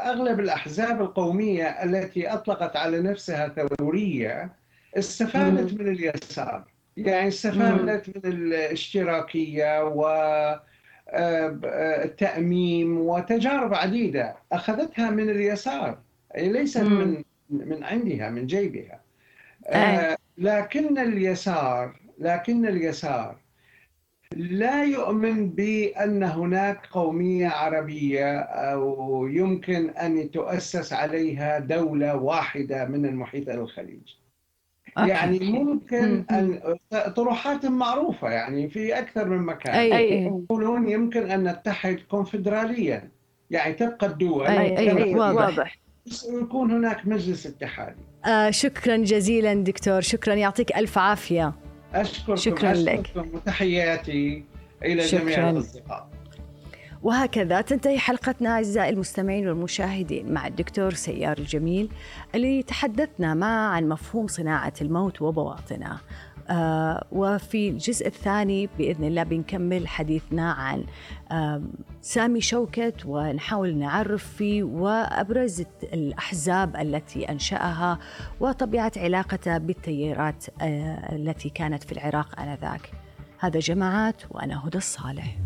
أغلب 0.05 0.39
الأحزاب 0.39 1.01
القومية 1.01 1.65
التي 1.65 2.33
أطلقت 2.33 2.75
على 2.75 3.01
نفسها 3.01 3.47
ثورية 3.47 4.51
استفادت 4.97 5.73
من 5.73 5.87
اليسار. 5.87 6.63
يعني 6.97 7.27
استفادت 7.27 8.09
من 8.09 8.31
الاشتراكية 8.31 9.83
و 9.83 10.05
التأميم 12.03 12.97
وتجارب 12.97 13.73
عديدة 13.73 14.35
أخذتها 14.51 15.09
من 15.09 15.29
اليسار. 15.29 15.97
أي 16.37 16.49
ليست 16.49 16.81
من 16.81 17.23
من 17.49 17.83
عندها 17.83 18.29
من 18.29 18.47
جيبها. 18.47 19.01
آه 19.67 20.17
لكن 20.37 20.97
اليسار 20.97 21.99
لكن 22.19 22.65
اليسار 22.65 23.46
لا 24.35 24.83
يؤمن 24.83 25.49
بأن 25.49 26.23
هناك 26.23 26.79
قومية 26.91 27.47
عربية 27.47 28.39
أو 28.39 29.27
يمكن 29.27 29.89
أن 29.89 30.31
تؤسس 30.31 30.93
عليها 30.93 31.59
دولة 31.59 32.15
واحدة 32.15 32.85
من 32.85 33.05
المحيط 33.05 33.49
إلى 33.49 33.61
الخليج 33.61 34.01
يعني 34.97 35.39
ممكن 35.39 36.23
أن 36.31 36.59
طروحات 37.15 37.65
معروفة 37.65 38.29
يعني 38.29 38.69
في 38.69 38.99
أكثر 38.99 39.25
من 39.29 39.37
مكان. 39.37 39.75
أي 39.75 40.23
يقولون 40.25 40.89
يمكن 40.89 41.31
أن 41.31 41.47
نتحد 41.47 41.99
كونفدراليا 42.11 43.09
يعني 43.51 43.73
تبقى 43.73 44.07
الدول. 44.07 44.47
أي 44.47 44.77
أي 44.77 45.15
واضح 45.15 45.79
ويكون 46.33 46.71
هناك 46.71 47.07
مجلس 47.07 47.47
اتحادي. 47.47 48.01
آه 48.25 48.49
شكرا 48.49 48.97
جزيلا 48.97 49.53
دكتور 49.53 50.01
شكرا 50.01 50.33
يعطيك 50.33 50.77
ألف 50.77 50.97
عافية. 50.97 51.53
أشكركم 52.01 52.35
شكرا 52.35 52.73
لك. 52.73 53.11
وتحياتي 53.33 54.43
إلى 54.83 55.07
شكرا. 55.07 55.19
جميع 55.19 55.49
الأصدقاء. 55.49 56.09
وهكذا 57.03 57.61
تنتهي 57.61 57.99
حلقتنا 57.99 58.49
أعزائي 58.49 58.89
المستمعين 58.89 59.47
والمشاهدين 59.47 60.33
مع 60.33 60.47
الدكتور 60.47 60.93
سيار 60.93 61.37
الجميل 61.37 61.89
اللي 62.35 62.63
تحدثنا 62.63 63.33
معه 63.33 63.69
عن 63.69 63.89
مفهوم 63.89 64.27
صناعة 64.27 64.73
الموت 64.81 65.21
وبواطنه. 65.21 65.99
وفي 67.11 67.69
الجزء 67.69 68.07
الثاني 68.07 68.69
بإذن 68.77 69.03
الله 69.03 69.23
بنكمل 69.23 69.87
حديثنا 69.87 70.51
عن 70.51 70.83
آه 71.31 71.61
سامي 72.01 72.41
شوكت 72.41 73.05
ونحاول 73.05 73.77
نعرف 73.77 74.27
فيه 74.27 74.63
وأبرز 74.63 75.63
الأحزاب 75.83 76.75
التي 76.75 77.29
أنشأها 77.31 77.99
وطبيعة 78.39 78.91
علاقته 78.97 79.57
بالتيارات 79.57 80.45
آه 80.61 81.15
التي 81.15 81.49
كانت 81.49 81.83
في 81.83 81.91
العراق 81.91 82.39
آنذاك. 82.39 82.91
هذا 83.39 83.59
جماعات 83.59 84.21
وأنا 84.31 84.67
هدى 84.67 84.77
الصالح. 84.77 85.37